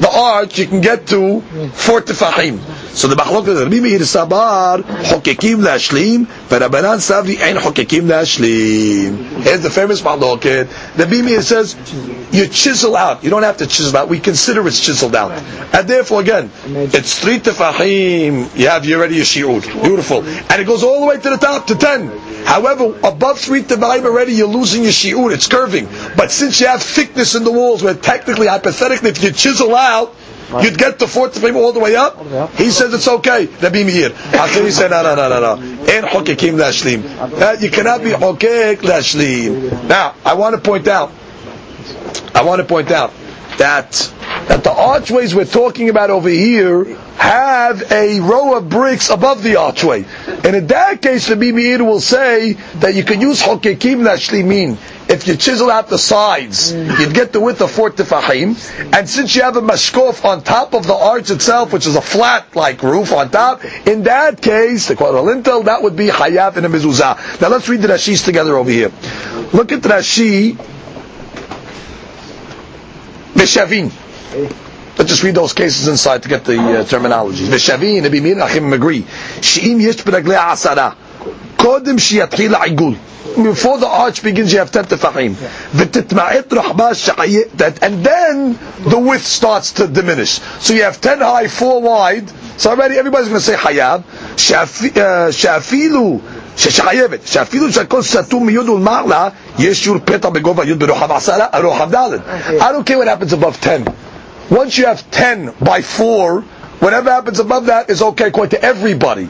[0.00, 1.40] the arch, you can get to
[1.72, 2.58] four tefachim.
[2.94, 9.42] So the machlok is Rabbi Meir Sabar, hokekim lashlim, v'Rabbanan Savri ein hokekim lashlim.
[9.42, 10.68] Here's the famous machloket.
[10.98, 11.76] Rabbi Meir says,
[12.32, 13.22] you chisel out.
[13.24, 14.08] You don't have to chisel out.
[14.08, 15.32] We consider it's chiseled out.
[15.32, 18.56] And therefore, again, it's three tefachim.
[18.58, 19.82] You have you already a shi'ud.
[19.82, 20.24] Beautiful.
[20.24, 22.08] And it goes all the way to the top, to ten.
[22.44, 25.32] However, above three tefachim already, you're losing your shi'ud.
[25.34, 25.88] It's curving.
[26.16, 29.89] But since you have thickness in the walls, where technically, hypothetically, if you chisel out,
[30.62, 32.18] You'd get the fourth tefachim all the way up.
[32.56, 33.46] He says it's okay.
[33.46, 34.10] Rabbi Meir.
[34.10, 35.62] He said no, no, no, no, no.
[35.86, 37.02] En hokekim lashlim.
[37.62, 39.86] You cannot be hokek lashlim.
[39.88, 41.12] Now, I want to point out.
[42.34, 43.12] I want to point out
[43.60, 43.92] that
[44.48, 46.84] that the archways we're talking about over here
[47.16, 50.04] have a row of bricks above the archway.
[50.26, 54.78] And in that case, the Meir will say that you can use hokekim lashlimin.
[55.10, 58.56] If you chisel out the sides, you'd get the width of four tefachim.
[58.96, 62.00] And since you have a mashkof on top of the arch itself, which is a
[62.00, 66.56] flat like roof on top, in that case, the quadral lintel, that would be hayav
[66.56, 67.40] in a mezuzah.
[67.40, 68.90] Now let's read the Rashis together over here.
[69.52, 70.56] Look at the Rashi.
[73.40, 73.90] Beshavin.
[74.98, 77.46] Let's just read those cases inside to get the uh, terminology.
[77.46, 79.06] Beshavin, Abi Mir, Achim agree.
[79.40, 80.94] She'im yesh b'raglei haasara,
[81.56, 82.98] kodim sheyatchil ha'igul.
[83.42, 85.32] Before the arch begins, you have ten tefachim.
[85.72, 90.32] V'titma'it rahba And then the width starts to diminish.
[90.60, 92.28] So you have ten high, four wide.
[92.60, 94.02] So already everybody's going to say hayab.
[94.36, 99.29] Shafilu uh, שחייבת, שאפילו שהכל סתום מיוד ולמעלה,
[99.59, 102.09] יש שיעור פתח בגובה יוד ברוחב עשרה, רוחב ד'.
[102.59, 103.83] I don't care what happens above 10.
[104.51, 106.43] Once you have 10 by 4,
[106.79, 109.27] whatever happens above that is okay according to everybody.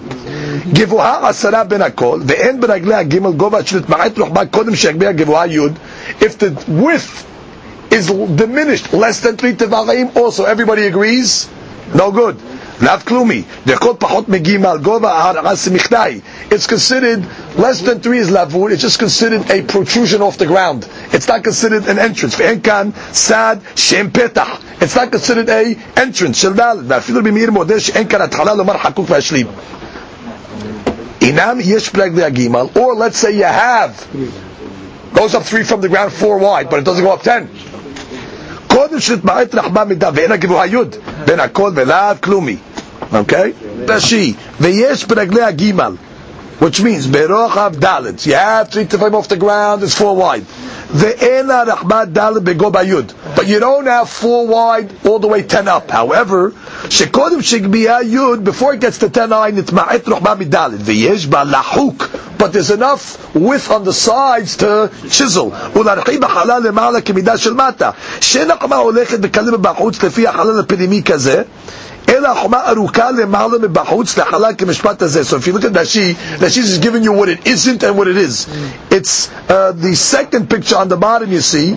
[0.73, 5.73] גבוהה עשרה בין הכל, ואין ברגלי הגימל גובה של התמעט רוחבה קודם שיגביה גבוהה יוד.
[6.21, 7.25] If the width
[7.91, 11.47] is diminished less than three tefachim, also everybody agrees,
[11.93, 12.35] no good.
[12.81, 16.19] לאו כלומי, דכל פחות מגיעים על גובה ההרעה סמיכתאי.
[16.51, 17.21] It's considered,
[17.57, 20.87] less than three is lavur, it's just considered a protrusion off the ground.
[21.13, 22.35] It's not considered an entrance.
[22.37, 24.47] ואין כאן סד שם פתח.
[24.81, 29.09] It's not considered a entrance של ד' ואפילו במאיר מודה שאין כאן התחלה לומר חקוק
[29.09, 29.47] להשלים.
[31.21, 33.91] אינם יש פלג להגימל, or let's say you have,
[35.13, 37.47] goes up three from the ground, four wide, but it doesn't go up ten.
[38.67, 40.95] קודם שתמעט רחבה מידה ואין הגבוהה יוד
[41.25, 42.57] בין הכל ולאו כלומי.
[43.13, 43.51] Okay?
[43.87, 45.95] רש"י, ויש ברגלי הגימל,
[46.61, 50.43] which means ברוחב ד', you have three tefachim off the ground, it's four wide.
[50.93, 53.11] ואין הרחבה ד' בגובה יוד.
[53.35, 55.91] But you don't have four wide all the way ten up.
[55.91, 56.51] However,
[56.89, 62.07] שקודם שגבייה יוד, before it gets to ten high, נתמעט רוחבה מד', ויש בה לחוק.
[62.39, 65.77] But there's enough width on the sides to chisel.
[65.77, 67.89] ולהרחיב החלל למעלה כמידה של מטה.
[68.21, 71.41] שאין החומה הולכת בקלה מבחוץ לפי החלל הפנימי כזה.
[72.19, 75.21] אלא החומה ארוכה למעלה מבחוץ לחלל כמשפט הזה.
[75.23, 78.07] So if you look at Rashi, Rashi is giving you what it isn't and what
[78.07, 78.47] it is.
[78.91, 81.73] It's uh, the second picture on the bottom you see,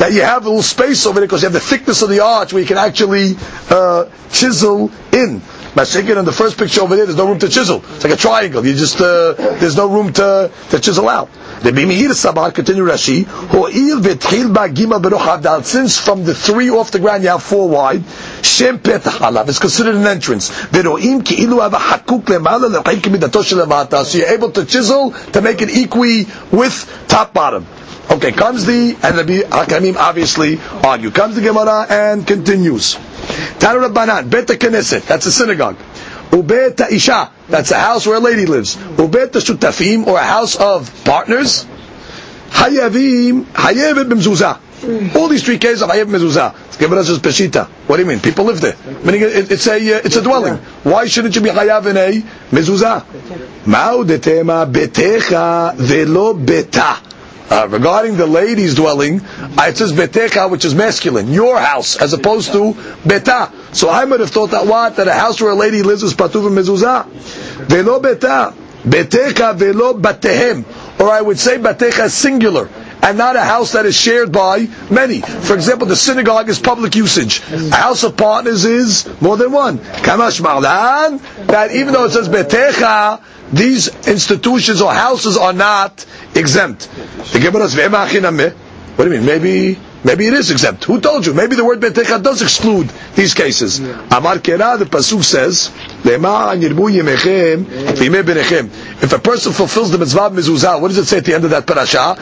[0.00, 2.20] that you have a little space over there because you have the thickness of the
[2.20, 3.36] arch where you can actually
[3.70, 5.40] uh, chisel in.
[5.74, 7.82] Mashiach in the first picture over there, there's no room to chisel.
[7.94, 8.64] It's like a triangle.
[8.66, 11.28] You just uh, there's no room to, to chisel out.
[11.61, 15.63] Rabbi Meir Sabah, continue Rashi, Ho'il v'tchil ba gimal berochav dal.
[15.63, 18.03] Since from the three off the ground you have four wide,
[18.41, 20.49] Shem petach alav is considered an entrance.
[20.49, 25.41] V'ro'im ki'ilu have a hakuk lemala l'chaim kimidato shel So you're able to chisel to
[25.41, 27.65] make it equi with top bottom.
[28.11, 31.09] Okay, comes the, and Rabbi Hakamim obviously argue.
[31.09, 32.95] Comes the Gemara and continues.
[33.59, 35.77] Tanu Rabbanan, Bet Knesset, that's a synagogue.
[36.33, 38.75] Ubet Isha, that's a house where a lady lives.
[38.75, 41.65] Ubet Shutafim, or a house of partners.
[42.49, 45.15] Hayavim, Hayavim b'mzuzah.
[45.15, 46.77] All these three cases of Hayev Mezuzah.
[46.77, 47.67] Give us just Peshita.
[47.87, 48.19] What do you mean?
[48.19, 48.75] People live there.
[49.03, 50.55] Meaning it, it's a uh, it's a dwelling.
[50.83, 52.21] Why shouldn't you be Hayav in a
[52.51, 53.05] Mezuzah?
[53.65, 56.97] Ma'u detema betecha velo beta.
[57.53, 62.11] Uh, regarding the lady's dwelling, uh, it says betecha, which is masculine, your house, as
[62.11, 62.73] opposed to
[63.05, 63.51] beta.
[63.73, 66.15] So I might have thought that what that a house where a lady lives is
[66.15, 67.05] patuv mezuzah.
[67.67, 70.65] Velo beta, betecha velo batehem,
[70.99, 72.67] or I would say batecha is singular
[73.03, 75.21] and not a house that is shared by many.
[75.21, 77.41] For example, the synagogue is public usage.
[77.51, 79.77] A house of partners is more than one.
[79.77, 83.21] Kamash Marlan, that even though it says betecha,
[83.51, 86.89] these institutions or houses are not exempt.
[87.33, 88.53] The Gemara says,
[88.95, 89.25] what do you mean?
[89.25, 90.83] Maybe maybe it is exempt.
[90.83, 91.33] Who told you?
[91.33, 93.79] Maybe the word betecha does exclude these cases.
[93.79, 95.71] Amar Kera, the pasuk says,
[99.01, 101.45] If a person fulfills the mitzvah of mezuzah, what does it say at the end
[101.45, 102.15] of that parasha?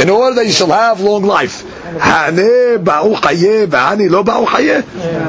[0.00, 1.62] In order that you shall have long life.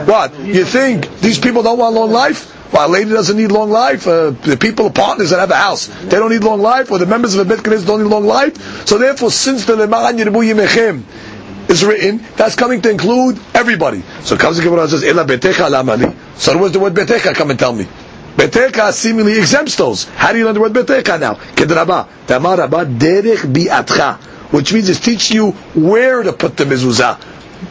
[0.08, 0.40] What?
[0.40, 2.55] You think these people don't want long life?
[2.74, 4.08] Well, a lady doesn't need long life.
[4.08, 7.06] Uh, the people, partners that have a house, they don't need long life, or the
[7.06, 8.88] members of a Knesset don't need long life.
[8.88, 11.04] So therefore, since the Lema'an Yirbu Yimechem
[11.70, 14.04] is written, that's coming to include everybody.
[14.22, 16.14] So comes the Gemara and says, Ela betecha lamali.
[16.38, 17.34] So where's the word betecha?
[17.34, 17.88] Come and tell me.
[18.36, 20.04] Betecha seemingly exempts those.
[20.04, 21.36] How do you learn the word betecha now?
[21.36, 22.08] Kedraba.
[22.28, 24.18] Tamar rabba derech bi'atcha.
[24.52, 27.20] Which means it's teaching you where to put the mezuzah.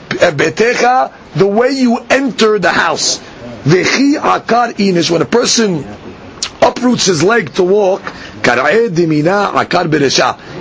[0.08, 3.18] Betecha, the way you enter the house.
[3.64, 5.84] Vechi akar inish, when a person
[6.60, 8.02] uproots his leg to walk,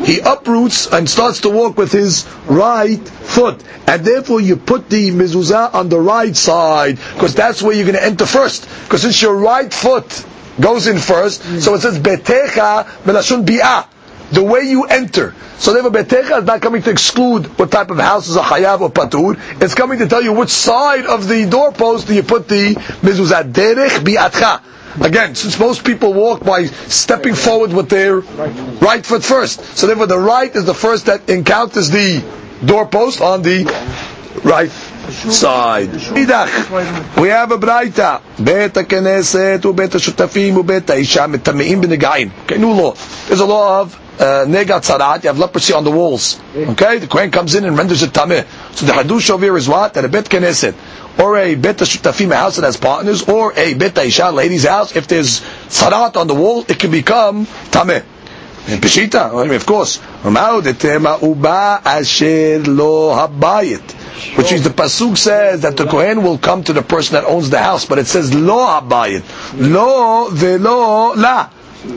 [0.05, 3.61] he uproots and starts to walk with his right foot.
[3.87, 7.97] And therefore you put the mezuzah on the right side, because that's where you're going
[7.97, 8.67] to enter first.
[8.83, 10.25] Because since your right foot
[10.61, 11.59] goes in first, mm.
[11.61, 13.87] so it says betecha melashun bi'ah,
[14.33, 15.33] the way you enter.
[15.57, 18.81] So therefore betecha is not coming to exclude what type of house is a chayav
[18.81, 19.39] or patur.
[19.61, 23.51] It's coming to tell you which side of the doorpost do you put the mezuzah.
[23.51, 24.61] Derech bi'atcha.
[25.03, 30.05] Again, since most people walk by stepping forward with their right foot first, so therefore
[30.05, 32.23] the right is the first that encounters the
[32.65, 33.63] doorpost on the
[34.43, 34.69] right
[35.11, 35.89] side.
[37.17, 38.19] We have a braita.
[38.39, 42.29] בית הכנסת ובית השותפים ובית האישה מטמאים בנגעים.
[42.47, 42.93] Okay, new law.
[43.27, 46.39] There's a law of uh, nega tzarat, you have leprosy on the walls.
[46.55, 48.45] Okay, the kohen comes in and renders it tameh.
[48.75, 49.93] So the hadush over here is what?
[49.95, 50.75] That a bet keneset
[51.19, 54.95] or a bet shutafim, a house that has partners, or a bet isha, lady's house,
[54.95, 58.03] if there's tzarat on the wall, it can become tameh.
[58.65, 59.99] In Peshitta, of course.
[61.85, 64.02] Asher lo habayit.
[64.35, 67.49] Which is the pasuk says that the kohen will come to the person that owns
[67.49, 69.23] the house, but it says lo habayit,
[69.57, 71.49] lo velo la.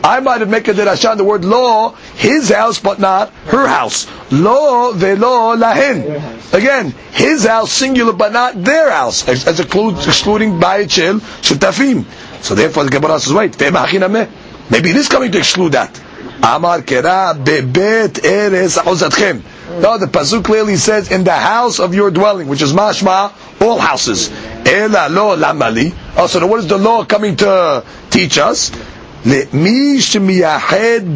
[0.02, 4.06] I might have made a derasha the word lo, his house, but not her house.
[4.32, 6.52] Lo velo lahin.
[6.52, 12.04] Again, his house singular, but not their house, as, as includes, excluding bayit shel shutafim.
[12.42, 16.00] So therefore, the Gemara says, wait, maybe it is coming to exclude that.
[16.42, 19.42] Amar kera bebet eres ahuzatchem.
[19.80, 23.78] No, the pasuk clearly says in the house of your dwelling, which is mashma, all
[23.78, 24.30] houses.
[24.66, 25.92] Ela lo lamali.
[26.16, 28.70] Also, what is the law coming to teach us?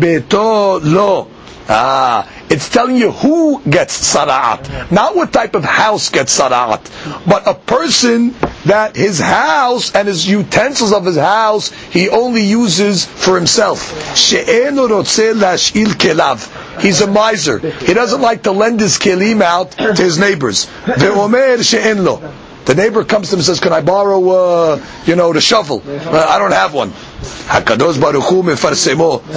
[0.00, 1.28] Beto lo.
[1.72, 6.80] Ah, it's telling you who gets sara'at, not what type of house gets sara'at,
[7.28, 8.34] but a person
[8.64, 13.94] that his house and his utensils of his house he only uses for himself.
[16.80, 17.58] He's a miser.
[17.58, 20.66] He doesn't like to lend his kelim out to his neighbors.
[22.64, 25.82] The neighbor comes to him and says, "Can I borrow, uh, you know, the shovel?
[25.86, 28.40] Uh, I don't have one." Hakadosh Baruch Hu.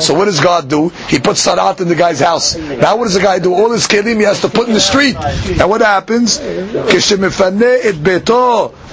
[0.02, 0.90] So what does God do?
[1.08, 2.56] He puts sarat in the guy's house.
[2.56, 3.54] Now what does the guy do?
[3.54, 5.16] All his kelim he has to put in the street.
[5.16, 6.40] And what happens?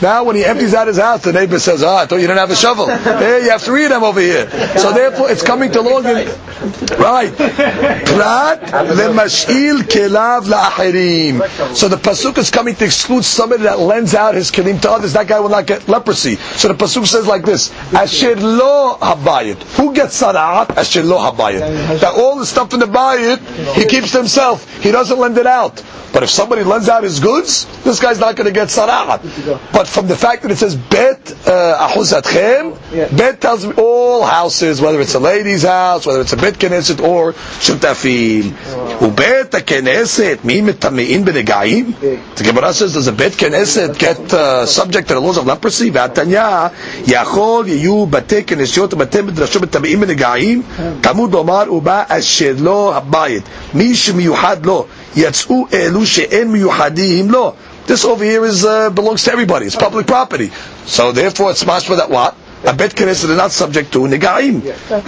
[0.03, 2.39] Now when he empties out his house, the neighbor says, "Ah, I thought you didn't
[2.39, 2.87] have a shovel.
[2.87, 6.05] Hey, you have three of them over here." So therefore, it's coming to long.
[6.05, 7.33] Right.
[7.37, 11.77] Prat lemashil kelav la'achirim.
[11.77, 15.13] So the pasuk is coming to exclude somebody that lends out his kelim to others.
[15.13, 16.37] That guy will not get leprosy.
[16.57, 19.63] So the pasuk says like this: Asher lo habayit.
[19.77, 20.77] Who gets sara'at?
[20.77, 22.01] Asher lo habayit.
[22.01, 23.39] That all the stuff in the bayit
[23.75, 24.67] he keeps himself.
[24.83, 25.83] He doesn't lend it out.
[26.13, 29.73] But if somebody lends out his goods, this guy's not going to get sara'at.
[29.73, 34.81] But from the fact that it says bet ahuzatchem, uh, bet tells me all houses,
[34.81, 38.51] whether it's a lady's house, whether it's a bet knesset or shutafim.
[38.99, 41.99] Ubet knesset mi mitamein b'negaim.
[42.37, 45.91] The Gemara says, does a bet knesset get uh, subject to the laws of leprosy?
[45.91, 46.73] V'atanya
[47.05, 50.63] yachol yiyu bate knesset בשעות ובתי מדרשות מטמאים ונגעים,
[51.03, 53.43] כאמור לומר הוא בא אשר לא הבית.
[53.75, 57.53] מי שמיוחד לו, יצאו אלו שאין מיוחדים לו.
[57.89, 59.65] This over here is uh, belongs to everybody.
[59.67, 60.51] It's public property.
[60.87, 62.33] So therefore it's mashma that what?
[62.65, 64.55] A bet knesset is not subject to negaim.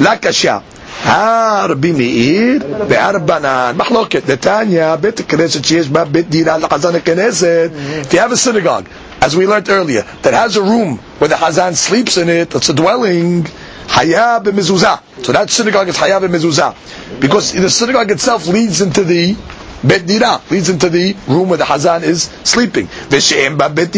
[0.01, 0.57] La kasha.
[1.05, 2.59] הרבי מאיר
[2.89, 4.29] והרבנן, מחלוקת.
[4.31, 7.71] נתניה, בית הכנסת שיש בה בית דין על חזן הכנסת,
[8.03, 8.85] if you have a synagogue,
[9.23, 12.68] as we learned earlier, that has a room where the hazan sleeps in it, that's
[12.68, 13.45] a dwelling.
[13.87, 15.01] Hayab mezuzah.
[15.25, 19.37] So that synagogue is hayab mezuzah, because the synagogue itself leads into the
[19.85, 20.07] Bet
[20.51, 22.87] leads into the room where the hazan is sleeping.
[22.87, 23.93] V'she'em ba bet.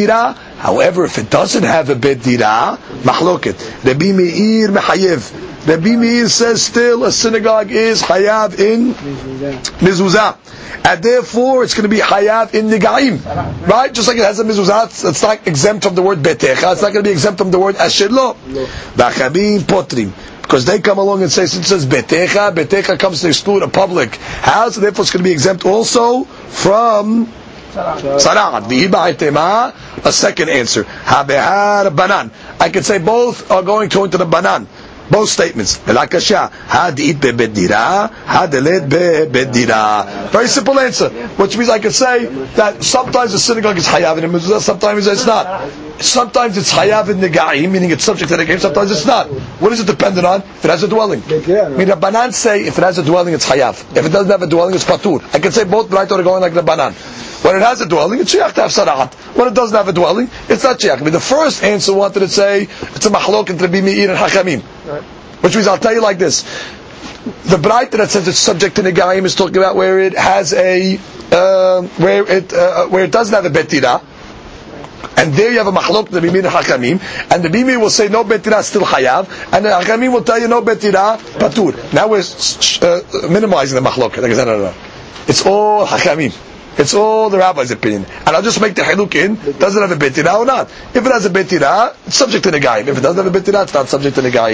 [0.64, 3.84] However, if it doesn't have a bet dira, mahloket.
[3.84, 5.68] Rabbi Meir mechayev.
[5.68, 10.38] Rabbi Meir says still a synagogue is hayav in mezuzah.
[10.86, 13.68] And therefore, it's going to be hayav in nigaim.
[13.68, 13.92] Right?
[13.92, 16.72] Just like it has a mezuzah, it's, it's not exempt from the word betecha.
[16.72, 18.32] It's not going to be exempt from the word asher lo.
[18.32, 20.14] V'achabim potrim.
[20.40, 23.68] Because they come along and say, since it says betecha, betecha comes to exclude a
[23.68, 27.30] public house, and therefore it's going to be exempt also from
[27.74, 28.62] sarad.
[28.68, 30.84] V'hiba a second answer.
[30.84, 32.30] Habehar banan.
[32.60, 34.66] I can say both are going to into the banan.
[35.10, 35.76] Both statements.
[35.78, 36.50] Velakasha.
[36.50, 38.10] Hadit bebet dira.
[38.24, 40.28] Hadelet bebet dira.
[40.32, 41.10] Very simple answer.
[41.36, 45.26] Which means I can say that sometimes the synagogue is hayav in mezuzah, sometimes it's
[45.26, 45.68] not.
[46.00, 48.58] Sometimes it's hayav in the negaim, meaning it's subject to the game.
[48.58, 49.28] Sometimes it's not.
[49.60, 50.40] What is it dependent on?
[50.40, 51.22] If it has a dwelling.
[51.28, 53.96] I mean, the banan say if it has a dwelling, it's hayav.
[53.96, 55.22] If it doesn't have a dwelling, it's patur.
[55.34, 56.94] I can say both right are going like the banan.
[57.44, 59.12] When it has a dwelling, it's shayach to have sarat.
[59.36, 61.00] When it doesn't have a dwelling, it's not shayach.
[61.00, 64.62] I mean, the first answer wanted to say it's a mahlok entre bimi'ir and hachamim.
[65.42, 66.42] Which means, I'll tell you like this.
[67.44, 70.98] The bright that says it's subject to negaim is talking about where it has a,
[71.30, 74.02] uh, where it, uh, where it doesn't have a betira.
[75.16, 77.00] And there you have a mahlok the bimir hakamim,
[77.30, 80.48] and the bimir will say no betira still hayav, and the hakamim will tell you
[80.48, 81.92] no betira patur.
[81.92, 84.16] Now we're uh, minimizing the mahlok.
[84.16, 84.74] Like no, no, no.
[85.26, 86.32] It's all hakamim.
[86.76, 88.04] It's all the rabbi's opinion.
[88.26, 90.68] And I'll just make the haluk in, does it have a betira or not?
[90.92, 92.80] If it has a betira, it's subject to the guy.
[92.80, 94.50] If it doesn't have a betira, it's not subject to the guy.